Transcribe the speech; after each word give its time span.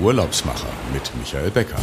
Urlaubsmacher 0.00 0.68
mit 0.92 1.10
Michael 1.16 1.50
Becker. 1.50 1.76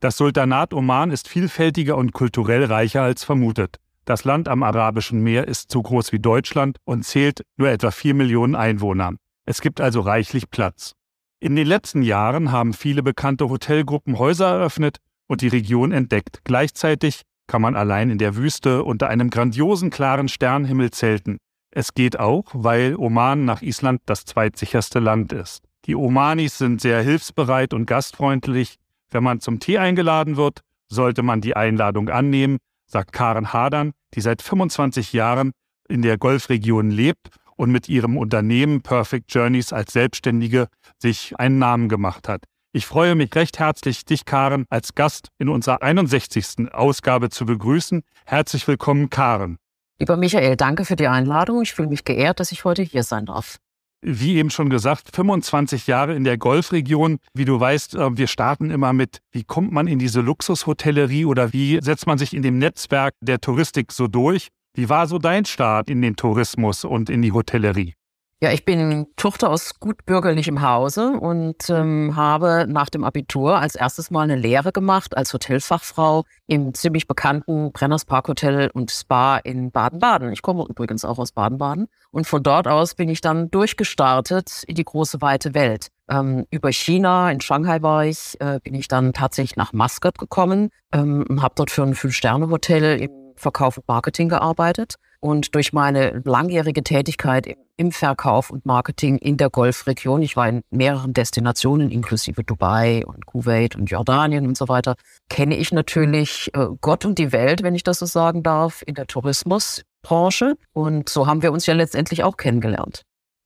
Das 0.00 0.16
Sultanat 0.16 0.72
Oman 0.72 1.10
ist 1.10 1.28
vielfältiger 1.28 1.96
und 1.96 2.12
kulturell 2.12 2.64
reicher 2.64 3.02
als 3.02 3.24
vermutet. 3.24 3.76
Das 4.06 4.24
Land 4.24 4.48
am 4.48 4.62
Arabischen 4.62 5.22
Meer 5.22 5.46
ist 5.46 5.70
so 5.70 5.82
groß 5.82 6.12
wie 6.12 6.18
Deutschland 6.18 6.78
und 6.84 7.04
zählt 7.04 7.44
nur 7.58 7.68
etwa 7.68 7.90
vier 7.90 8.14
Millionen 8.14 8.54
Einwohner. 8.54 9.12
Es 9.44 9.60
gibt 9.60 9.80
also 9.80 10.00
reichlich 10.00 10.50
Platz. 10.50 10.94
In 11.40 11.54
den 11.56 11.66
letzten 11.66 12.02
Jahren 12.02 12.50
haben 12.50 12.72
viele 12.72 13.02
bekannte 13.02 13.50
Hotelgruppen 13.50 14.18
Häuser 14.18 14.48
eröffnet 14.48 14.98
und 15.26 15.42
die 15.42 15.48
Region 15.48 15.92
entdeckt. 15.92 16.40
Gleichzeitig 16.44 17.22
kann 17.46 17.60
man 17.60 17.76
allein 17.76 18.08
in 18.08 18.18
der 18.18 18.36
Wüste 18.36 18.84
unter 18.84 19.08
einem 19.08 19.28
grandiosen 19.28 19.90
klaren 19.90 20.28
Sternhimmel 20.28 20.90
zelten. 20.90 21.38
Es 21.72 21.94
geht 21.94 22.18
auch, 22.18 22.46
weil 22.52 22.96
Oman 22.96 23.44
nach 23.44 23.62
Island 23.62 24.00
das 24.06 24.24
zweitsicherste 24.24 24.98
Land 24.98 25.32
ist. 25.32 25.62
Die 25.86 25.94
Omanis 25.94 26.58
sind 26.58 26.80
sehr 26.80 27.00
hilfsbereit 27.02 27.72
und 27.72 27.86
gastfreundlich. 27.86 28.76
Wenn 29.10 29.22
man 29.22 29.40
zum 29.40 29.60
Tee 29.60 29.78
eingeladen 29.78 30.36
wird, 30.36 30.60
sollte 30.88 31.22
man 31.22 31.40
die 31.40 31.56
Einladung 31.56 32.08
annehmen, 32.08 32.58
sagt 32.86 33.12
Karen 33.12 33.52
Hadern, 33.52 33.92
die 34.14 34.20
seit 34.20 34.42
25 34.42 35.12
Jahren 35.12 35.52
in 35.88 36.02
der 36.02 36.18
Golfregion 36.18 36.90
lebt 36.90 37.28
und 37.56 37.70
mit 37.70 37.88
ihrem 37.88 38.16
Unternehmen 38.16 38.82
Perfect 38.82 39.32
Journeys 39.32 39.72
als 39.72 39.92
Selbstständige 39.92 40.66
sich 40.98 41.38
einen 41.38 41.58
Namen 41.58 41.88
gemacht 41.88 42.28
hat. 42.28 42.44
Ich 42.72 42.86
freue 42.86 43.14
mich 43.14 43.34
recht 43.34 43.58
herzlich, 43.58 44.04
dich, 44.04 44.24
Karen, 44.24 44.64
als 44.70 44.94
Gast 44.94 45.28
in 45.38 45.48
unserer 45.48 45.82
61. 45.82 46.72
Ausgabe 46.72 47.30
zu 47.30 47.46
begrüßen. 47.46 48.02
Herzlich 48.26 48.66
willkommen, 48.68 49.10
Karen. 49.10 49.58
Lieber 50.00 50.16
Michael, 50.16 50.56
danke 50.56 50.86
für 50.86 50.96
die 50.96 51.06
Einladung. 51.06 51.60
Ich 51.60 51.74
fühle 51.74 51.88
mich 51.88 52.04
geehrt, 52.04 52.40
dass 52.40 52.52
ich 52.52 52.64
heute 52.64 52.82
hier 52.82 53.02
sein 53.02 53.26
darf. 53.26 53.58
Wie 54.02 54.36
eben 54.36 54.48
schon 54.48 54.70
gesagt, 54.70 55.14
25 55.14 55.86
Jahre 55.86 56.14
in 56.14 56.24
der 56.24 56.38
Golfregion. 56.38 57.18
Wie 57.34 57.44
du 57.44 57.60
weißt, 57.60 57.96
äh, 57.96 58.16
wir 58.16 58.26
starten 58.26 58.70
immer 58.70 58.94
mit, 58.94 59.18
wie 59.30 59.44
kommt 59.44 59.72
man 59.72 59.86
in 59.86 59.98
diese 59.98 60.22
Luxushotellerie 60.22 61.26
oder 61.26 61.52
wie 61.52 61.78
setzt 61.82 62.06
man 62.06 62.16
sich 62.16 62.32
in 62.32 62.40
dem 62.40 62.56
Netzwerk 62.56 63.12
der 63.20 63.42
Touristik 63.42 63.92
so 63.92 64.06
durch? 64.06 64.48
Wie 64.74 64.88
war 64.88 65.06
so 65.06 65.18
dein 65.18 65.44
Start 65.44 65.90
in 65.90 66.00
den 66.00 66.16
Tourismus 66.16 66.86
und 66.86 67.10
in 67.10 67.20
die 67.20 67.32
Hotellerie? 67.32 67.92
Ja, 68.42 68.52
ich 68.52 68.64
bin 68.64 69.06
Tochter 69.16 69.50
aus 69.50 69.78
gut 69.80 70.06
bürgerlichem 70.06 70.62
Hause 70.62 71.10
und 71.10 71.68
ähm, 71.68 72.16
habe 72.16 72.64
nach 72.66 72.88
dem 72.88 73.04
Abitur 73.04 73.58
als 73.58 73.74
erstes 73.74 74.10
mal 74.10 74.22
eine 74.22 74.36
Lehre 74.36 74.72
gemacht 74.72 75.14
als 75.14 75.34
Hotelfachfrau 75.34 76.24
im 76.46 76.72
ziemlich 76.72 77.06
bekannten 77.06 77.70
Brenners 77.72 78.06
Park 78.06 78.28
Hotel 78.28 78.70
und 78.72 78.90
Spa 78.90 79.36
in 79.36 79.70
Baden-Baden. 79.70 80.32
Ich 80.32 80.40
komme 80.40 80.64
übrigens 80.66 81.04
auch 81.04 81.18
aus 81.18 81.32
Baden-Baden. 81.32 81.88
Und 82.12 82.26
von 82.26 82.42
dort 82.42 82.66
aus 82.66 82.94
bin 82.94 83.10
ich 83.10 83.20
dann 83.20 83.50
durchgestartet 83.50 84.64
in 84.66 84.74
die 84.74 84.84
große 84.84 85.20
weite 85.20 85.52
Welt. 85.52 85.88
Ähm, 86.08 86.46
über 86.50 86.72
China, 86.72 87.30
in 87.30 87.42
Shanghai 87.42 87.82
war 87.82 88.06
ich, 88.06 88.40
äh, 88.40 88.58
bin 88.64 88.74
ich 88.74 88.88
dann 88.88 89.12
tatsächlich 89.12 89.56
nach 89.56 89.74
Muscat 89.74 90.16
gekommen, 90.16 90.70
ähm, 90.92 91.26
habe 91.42 91.52
dort 91.56 91.70
für 91.70 91.82
ein 91.82 91.94
Fünf-Sterne-Hotel 91.94 93.02
im 93.02 93.10
Verkauf 93.36 93.76
und 93.76 93.86
Marketing 93.86 94.30
gearbeitet 94.30 94.94
und 95.20 95.54
durch 95.54 95.74
meine 95.74 96.22
langjährige 96.24 96.82
Tätigkeit 96.82 97.46
im 97.46 97.58
Verkauf 97.88 98.50
und 98.50 98.66
Marketing 98.66 99.16
in 99.16 99.38
der 99.38 99.48
Golfregion, 99.48 100.20
ich 100.20 100.36
war 100.36 100.46
in 100.46 100.62
mehreren 100.70 101.14
Destinationen, 101.14 101.90
inklusive 101.90 102.44
Dubai 102.44 103.02
und 103.06 103.24
Kuwait 103.24 103.74
und 103.74 103.90
Jordanien 103.90 104.46
und 104.46 104.58
so 104.58 104.68
weiter, 104.68 104.96
kenne 105.30 105.56
ich 105.56 105.72
natürlich 105.72 106.50
äh, 106.52 106.66
Gott 106.82 107.06
und 107.06 107.18
die 107.18 107.32
Welt, 107.32 107.62
wenn 107.62 107.74
ich 107.74 107.82
das 107.82 107.98
so 107.98 108.06
sagen 108.06 108.42
darf, 108.42 108.82
in 108.86 108.94
der 108.94 109.06
Tourismusbranche. 109.06 110.56
Und 110.74 111.08
so 111.08 111.26
haben 111.26 111.40
wir 111.42 111.52
uns 111.52 111.64
ja 111.64 111.72
letztendlich 111.72 112.22
auch 112.22 112.36
kennengelernt. 112.36 113.02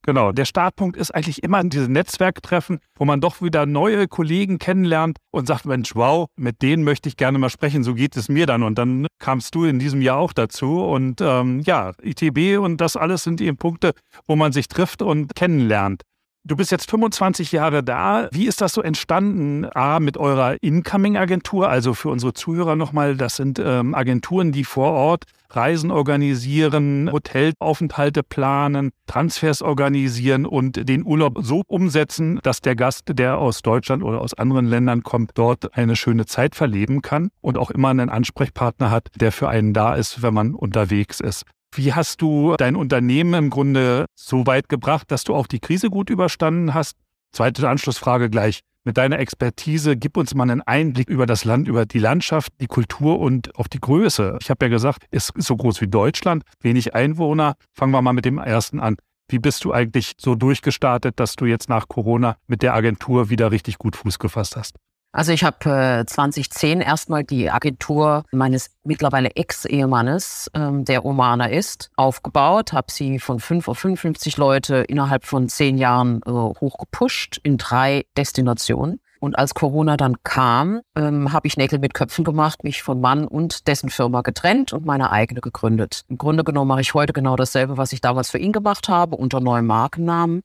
Genau, 0.06 0.32
der 0.32 0.44
Startpunkt 0.44 0.98
ist 0.98 1.14
eigentlich 1.14 1.42
immer 1.42 1.64
diese 1.64 1.90
Netzwerktreffen, 1.90 2.78
wo 2.94 3.06
man 3.06 3.22
doch 3.22 3.40
wieder 3.40 3.64
neue 3.64 4.06
Kollegen 4.06 4.58
kennenlernt 4.58 5.16
und 5.30 5.46
sagt, 5.46 5.64
Mensch, 5.64 5.96
wow, 5.96 6.28
mit 6.36 6.60
denen 6.60 6.84
möchte 6.84 7.08
ich 7.08 7.16
gerne 7.16 7.38
mal 7.38 7.48
sprechen, 7.48 7.82
so 7.84 7.94
geht 7.94 8.14
es 8.16 8.28
mir 8.28 8.44
dann. 8.44 8.62
Und 8.62 8.76
dann 8.76 9.06
kamst 9.18 9.54
du 9.54 9.64
in 9.64 9.78
diesem 9.78 10.02
Jahr 10.02 10.18
auch 10.18 10.34
dazu. 10.34 10.84
Und 10.84 11.22
ähm, 11.22 11.60
ja, 11.60 11.92
ITB 12.02 12.58
und 12.58 12.82
das 12.82 12.96
alles 12.96 13.22
sind 13.22 13.40
eben 13.40 13.56
Punkte, 13.56 13.94
wo 14.26 14.36
man 14.36 14.52
sich 14.52 14.68
trifft 14.68 15.00
und 15.00 15.34
kennenlernt. 15.34 16.02
Du 16.46 16.56
bist 16.56 16.70
jetzt 16.70 16.90
25 16.90 17.52
Jahre 17.52 17.82
da. 17.82 18.28
Wie 18.30 18.46
ist 18.46 18.60
das 18.60 18.74
so 18.74 18.82
entstanden? 18.82 19.64
A, 19.74 19.98
mit 19.98 20.18
eurer 20.18 20.62
Incoming-Agentur, 20.62 21.70
also 21.70 21.94
für 21.94 22.10
unsere 22.10 22.34
Zuhörer 22.34 22.76
nochmal, 22.76 23.16
das 23.16 23.36
sind 23.36 23.58
ähm, 23.58 23.94
Agenturen, 23.94 24.52
die 24.52 24.64
vor 24.64 24.92
Ort 24.92 25.24
Reisen 25.48 25.90
organisieren, 25.90 27.10
Hotelaufenthalte 27.10 28.22
planen, 28.22 28.90
Transfers 29.06 29.62
organisieren 29.62 30.44
und 30.44 30.86
den 30.86 31.06
Urlaub 31.06 31.38
so 31.40 31.62
umsetzen, 31.66 32.40
dass 32.42 32.60
der 32.60 32.76
Gast, 32.76 33.04
der 33.08 33.38
aus 33.38 33.62
Deutschland 33.62 34.02
oder 34.02 34.20
aus 34.20 34.34
anderen 34.34 34.66
Ländern 34.66 35.02
kommt, 35.02 35.30
dort 35.34 35.74
eine 35.78 35.96
schöne 35.96 36.26
Zeit 36.26 36.54
verleben 36.54 37.00
kann 37.00 37.30
und 37.40 37.56
auch 37.56 37.70
immer 37.70 37.88
einen 37.88 38.10
Ansprechpartner 38.10 38.90
hat, 38.90 39.08
der 39.16 39.32
für 39.32 39.48
einen 39.48 39.72
da 39.72 39.94
ist, 39.94 40.22
wenn 40.22 40.34
man 40.34 40.54
unterwegs 40.54 41.20
ist. 41.20 41.44
Wie 41.76 41.92
hast 41.92 42.22
du 42.22 42.54
dein 42.56 42.76
Unternehmen 42.76 43.34
im 43.34 43.50
Grunde 43.50 44.06
so 44.14 44.46
weit 44.46 44.68
gebracht, 44.68 45.10
dass 45.10 45.24
du 45.24 45.34
auch 45.34 45.48
die 45.48 45.58
Krise 45.58 45.90
gut 45.90 46.08
überstanden 46.08 46.72
hast? 46.72 46.96
Zweite 47.32 47.68
Anschlussfrage 47.68 48.30
gleich. 48.30 48.60
Mit 48.84 48.96
deiner 48.96 49.18
Expertise 49.18 49.96
gib 49.96 50.16
uns 50.16 50.34
mal 50.34 50.44
einen 50.44 50.62
Einblick 50.62 51.08
über 51.08 51.26
das 51.26 51.44
Land, 51.44 51.66
über 51.66 51.84
die 51.84 51.98
Landschaft, 51.98 52.52
die 52.60 52.68
Kultur 52.68 53.18
und 53.18 53.58
auch 53.58 53.66
die 53.66 53.80
Größe. 53.80 54.38
Ich 54.40 54.50
habe 54.50 54.66
ja 54.66 54.68
gesagt, 54.68 55.06
es 55.10 55.30
ist 55.30 55.46
so 55.46 55.56
groß 55.56 55.80
wie 55.80 55.88
Deutschland, 55.88 56.44
wenig 56.60 56.94
Einwohner. 56.94 57.56
Fangen 57.72 57.92
wir 57.92 58.02
mal 58.02 58.12
mit 58.12 58.24
dem 58.24 58.38
ersten 58.38 58.78
an. 58.78 58.96
Wie 59.28 59.40
bist 59.40 59.64
du 59.64 59.72
eigentlich 59.72 60.12
so 60.16 60.36
durchgestartet, 60.36 61.18
dass 61.18 61.34
du 61.34 61.46
jetzt 61.46 61.68
nach 61.68 61.88
Corona 61.88 62.36
mit 62.46 62.62
der 62.62 62.74
Agentur 62.74 63.30
wieder 63.30 63.50
richtig 63.50 63.78
gut 63.78 63.96
Fuß 63.96 64.20
gefasst 64.20 64.54
hast? 64.54 64.76
Also 65.14 65.30
ich 65.30 65.44
habe 65.44 66.00
äh, 66.00 66.04
2010 66.04 66.80
erstmal 66.80 67.22
die 67.22 67.48
Agentur 67.48 68.24
meines 68.32 68.70
mittlerweile 68.82 69.30
Ex-Ehemannes, 69.36 70.50
ähm, 70.54 70.84
der 70.84 71.04
Omaner 71.04 71.52
ist, 71.52 71.92
aufgebaut, 71.94 72.72
habe 72.72 72.90
sie 72.90 73.20
von 73.20 73.38
5 73.38 73.68
auf 73.68 73.78
55 73.78 74.36
Leute 74.38 74.78
innerhalb 74.78 75.24
von 75.24 75.48
zehn 75.48 75.78
Jahren 75.78 76.20
äh, 76.26 76.30
hochgepusht 76.32 77.38
in 77.44 77.58
drei 77.58 78.06
Destinationen. 78.16 78.98
Und 79.20 79.38
als 79.38 79.54
Corona 79.54 79.96
dann 79.96 80.16
kam, 80.24 80.80
ähm, 80.96 81.32
habe 81.32 81.46
ich 81.46 81.56
Nägel 81.56 81.78
mit 81.78 81.94
Köpfen 81.94 82.24
gemacht, 82.24 82.64
mich 82.64 82.82
von 82.82 83.00
Mann 83.00 83.24
und 83.24 83.68
dessen 83.68 83.90
Firma 83.90 84.22
getrennt 84.22 84.72
und 84.72 84.84
meine 84.84 85.12
eigene 85.12 85.40
gegründet. 85.40 86.02
Im 86.08 86.18
Grunde 86.18 86.42
genommen 86.42 86.68
mache 86.68 86.80
ich 86.80 86.92
heute 86.92 87.12
genau 87.12 87.36
dasselbe, 87.36 87.76
was 87.76 87.92
ich 87.92 88.00
damals 88.00 88.30
für 88.30 88.38
ihn 88.38 88.52
gemacht 88.52 88.88
habe, 88.88 89.14
unter 89.14 89.38
neuem 89.38 89.66
Markennamen 89.66 90.42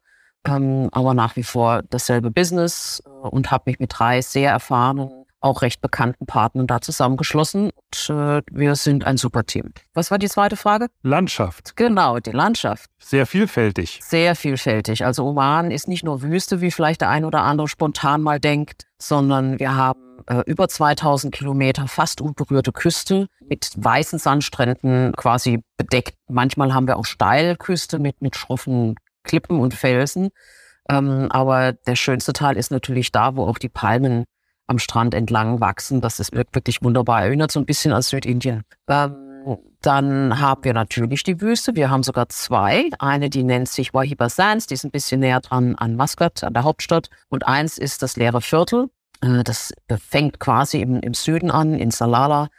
ähm, 0.50 0.90
aber 0.92 1.14
nach 1.14 1.36
wie 1.36 1.44
vor 1.44 1.82
dasselbe 1.90 2.32
Business 2.32 3.02
äh, 3.06 3.10
und 3.10 3.52
habe 3.52 3.64
mich 3.68 3.80
mit 3.80 3.92
drei 3.98 4.22
sehr 4.22 4.52
erfahrenen, 4.52 5.10
auch 5.42 5.62
recht 5.62 5.82
bekannten 5.82 6.26
Partnern 6.26 6.68
da 6.68 6.82
zusammengeschlossen. 6.82 7.72
Und 7.72 8.10
äh, 8.10 8.42
wir 8.52 8.76
sind 8.76 9.06
ein 9.06 9.18
super 9.18 9.46
Team. 9.46 9.72
Was 9.94 10.12
war 10.12 10.18
die 10.18 10.28
zweite 10.28 10.58
Frage? 10.58 10.88
Landschaft. 11.02 11.76
Genau, 11.76 12.20
die 12.20 12.32
Landschaft. 12.32 12.90
Sehr 13.00 13.26
vielfältig. 13.26 14.00
Sehr 14.02 14.36
vielfältig. 14.36 15.06
Also 15.06 15.26
Oman 15.26 15.72
ist 15.72 15.88
nicht 15.88 16.04
nur 16.04 16.22
Wüste, 16.22 16.62
wie 16.62 16.72
vielleicht 16.72 17.02
der 17.02 17.10
ein 17.10 17.26
oder 17.26 17.44
andere 17.44 17.68
spontan 17.68 18.22
mal 18.22 18.40
denkt, 18.40 18.86
sondern 18.98 19.60
wir 19.60 19.76
haben 19.76 20.00
äh, 20.28 20.44
über 20.46 20.68
2000 20.68 21.34
Kilometer 21.34 21.88
fast 21.88 22.22
unberührte 22.22 22.72
Küste 22.72 23.28
mit 23.48 23.72
weißen 23.78 24.20
Sandstränden 24.20 25.14
quasi 25.16 25.64
bedeckt. 25.78 26.16
Manchmal 26.28 26.74
haben 26.74 26.88
wir 26.88 26.98
auch 26.98 27.06
Steilküste 27.06 28.00
mit, 28.00 28.22
mit 28.22 28.36
schroffen 28.36 28.96
Klippen 29.29 29.59
und 29.59 29.75
Felsen. 29.75 30.29
Ähm, 30.90 31.28
aber 31.29 31.73
der 31.73 31.95
schönste 31.95 32.34
Teil 32.34 32.57
ist 32.57 32.72
natürlich 32.72 33.12
da, 33.12 33.35
wo 33.35 33.45
auch 33.45 33.59
die 33.59 33.69
Palmen 33.69 34.25
am 34.66 34.79
Strand 34.79 35.13
entlang 35.13 35.59
wachsen. 35.62 36.01
Das 36.01 36.19
ist 36.19 36.34
wirklich 36.34 36.81
wunderbar. 36.81 37.22
Erinnert 37.23 37.51
so 37.51 37.59
ein 37.59 37.66
bisschen 37.68 37.94
an 37.94 38.01
Südindien. 38.01 38.63
Ähm, 38.88 39.57
dann 39.81 40.39
haben 40.39 40.63
wir 40.63 40.74
natürlich 40.74 41.21
die 41.21 41.39
Wüste. 41.42 41.75
Wir 41.75 41.92
haben 41.92 42.01
sogar 42.01 42.27
zwei. 42.30 42.89
Eine, 42.98 43.30
die 43.30 43.44
nennt 43.44 43.69
sich 43.69 43.94
Wahiba 43.94 44.30
Sands, 44.30 44.65
die 44.65 44.74
ist 44.74 44.83
ein 44.83 44.92
bisschen 44.92 45.19
näher 45.19 45.42
dran 45.42 45.75
an 45.75 45.95
Muscat, 45.95 46.44
an 46.44 46.54
der 46.54 46.63
Hauptstadt. 46.63 47.09
Und 47.30 47.48
eins 47.48 47.77
ist 47.77 48.01
das 48.01 48.18
leere 48.18 48.42
Viertel. 48.42 48.89
Äh, 49.21 49.44
das 49.44 49.74
fängt 50.09 50.39
quasi 50.39 50.81
im, 50.81 51.00
im 51.01 51.13
Süden 51.13 51.51
an, 51.51 51.75
in 51.75 51.92
Salala. 51.92 52.50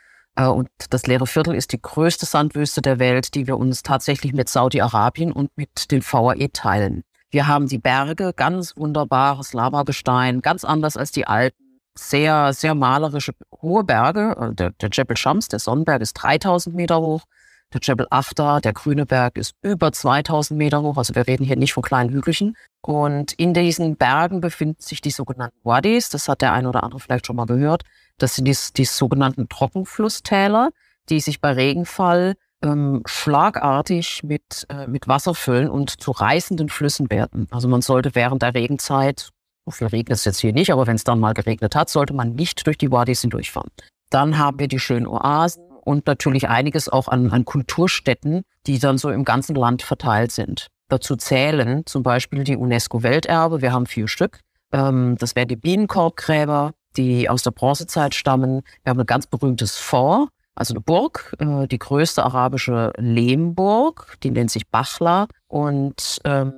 Äh, 0.41 0.47
und 0.47 0.69
das 0.91 1.07
leere 1.07 1.27
Viertel 1.27 1.55
ist 1.55 1.73
die 1.73 1.81
größte 1.81 2.27
Sandwüste 2.27 2.83
der 2.83 2.99
Welt, 2.99 3.35
die 3.35 3.47
wir 3.47 3.59
uns 3.59 3.83
tatsächlich 3.83 4.33
mit 4.33 4.49
Saudi-Arabien 4.49 5.33
und 5.33 5.51
mit 5.57 5.91
den 5.91 6.03
VAE 6.03 6.49
teilen. 6.53 7.03
Wir 7.31 7.47
haben 7.47 7.69
die 7.69 7.79
Berge, 7.79 8.33
ganz 8.35 8.77
wunderbares 8.77 9.53
Lavagestein, 9.53 10.41
ganz 10.41 10.65
anders 10.65 10.97
als 10.97 11.13
die 11.13 11.27
alten, 11.27 11.57
sehr, 11.97 12.53
sehr 12.53 12.75
malerische 12.75 13.33
hohe 13.61 13.85
Berge. 13.85 14.37
Äh, 14.39 14.55
der, 14.55 14.71
der 14.73 14.91
Jebel 14.91 15.17
Shams, 15.17 15.49
der 15.49 15.59
Sonnenberg, 15.59 16.01
ist 16.01 16.15
3000 16.15 16.75
Meter 16.75 17.01
hoch. 17.01 17.25
Der 17.73 17.81
Jebel 17.83 18.07
Aftar, 18.11 18.61
der 18.61 18.73
grüne 18.73 19.07
Berg, 19.07 19.39
ist 19.39 19.55
über 19.63 19.93
2000 19.93 20.59
Meter 20.59 20.83
hoch. 20.83 20.97
Also 20.97 21.15
wir 21.15 21.27
reden 21.27 21.45
hier 21.45 21.57
nicht 21.57 21.73
von 21.73 21.85
kleinen 21.85 22.11
Hügelchen. 22.11 22.57
Und 22.83 23.33
in 23.35 23.55
diesen 23.55 23.97
Bergen 23.97 24.41
befinden 24.41 24.81
sich 24.83 25.01
die 25.01 25.11
sogenannten 25.11 25.59
Wadis. 25.63 26.09
Das 26.09 26.29
hat 26.29 26.43
der 26.43 26.53
eine 26.53 26.69
oder 26.69 26.83
andere 26.83 26.99
vielleicht 26.99 27.27
schon 27.27 27.37
mal 27.37 27.47
gehört. 27.47 27.85
Das 28.19 28.35
sind 28.35 28.47
die, 28.47 28.57
die 28.77 28.85
sogenannten 28.85 29.49
Trockenflusstäler, 29.49 30.71
die 31.09 31.21
sich 31.21 31.41
bei 31.41 31.53
Regenfall 31.53 32.35
ähm, 32.63 33.03
schlagartig 33.07 34.25
mit, 34.25 34.67
äh, 34.69 34.89
mit 34.89 35.07
Wasser 35.07 35.35
füllen 35.35 35.71
und 35.71 36.03
zu 36.03 36.11
reißenden 36.11 36.69
Flüssen 36.69 37.09
werden. 37.09 37.47
Also 37.51 37.69
man 37.69 37.83
sollte 37.83 38.15
während 38.15 38.43
der 38.43 38.55
Regenzeit, 38.55 39.31
so 39.65 39.71
viel 39.71 39.87
regnet 39.87 40.19
es 40.19 40.25
jetzt 40.25 40.41
hier 40.41 40.53
nicht, 40.53 40.73
aber 40.73 40.87
wenn 40.89 40.97
es 40.97 41.05
dann 41.05 41.21
mal 41.21 41.35
geregnet 41.35 41.77
hat, 41.77 41.89
sollte 41.89 42.15
man 42.15 42.35
nicht 42.35 42.67
durch 42.67 42.79
die 42.79 42.91
Wadis 42.91 43.21
hindurchfahren. 43.21 43.71
Dann 44.11 44.39
haben 44.39 44.59
wir 44.59 44.69
die 44.69 44.81
schönen 44.81 45.07
Oasen 45.07 45.70
und 45.85 46.07
natürlich 46.07 46.49
einiges 46.49 46.89
auch 46.89 47.09
an, 47.09 47.31
an 47.31 47.45
Kulturstätten, 47.45 48.43
die 48.67 48.79
dann 48.79 48.99
so 48.99 49.11
im 49.11 49.25
ganzen 49.25 49.55
Land 49.55 49.83
verteilt 49.83 50.33
sind. 50.33 50.69
Dazu 50.89 51.17
zählen 51.17 51.87
zum 51.87 52.03
Beispiel 52.03 52.45
die 52.45 52.57
UNESCO-Welterbe. 52.57 53.63
Wir 53.63 53.73
haben 53.73 53.87
vier 53.87 54.09
Stück. 54.09 54.41
Ähm, 54.73 55.17
das 55.19 55.37
wären 55.37 55.49
die 55.49 55.57
Bienenkorbgräber, 55.57 56.73
die 56.97 57.29
aus 57.29 57.43
der 57.43 57.53
Bronzezeit 57.53 58.15
stammen. 58.15 58.63
Wir 58.83 58.91
haben 58.91 59.01
ein 59.01 59.07
ganz 59.07 59.27
berühmtes 59.27 59.79
Fort, 59.79 60.29
also 60.55 60.75
eine 60.75 60.81
Burg, 60.81 61.35
äh, 61.39 61.67
die 61.69 61.79
größte 61.79 62.25
arabische 62.25 62.93
Lehmburg, 62.97 64.17
die 64.23 64.31
nennt 64.31 64.51
sich 64.51 64.69
Bachla. 64.69 65.29
Und 65.47 66.21
ähm, 66.25 66.53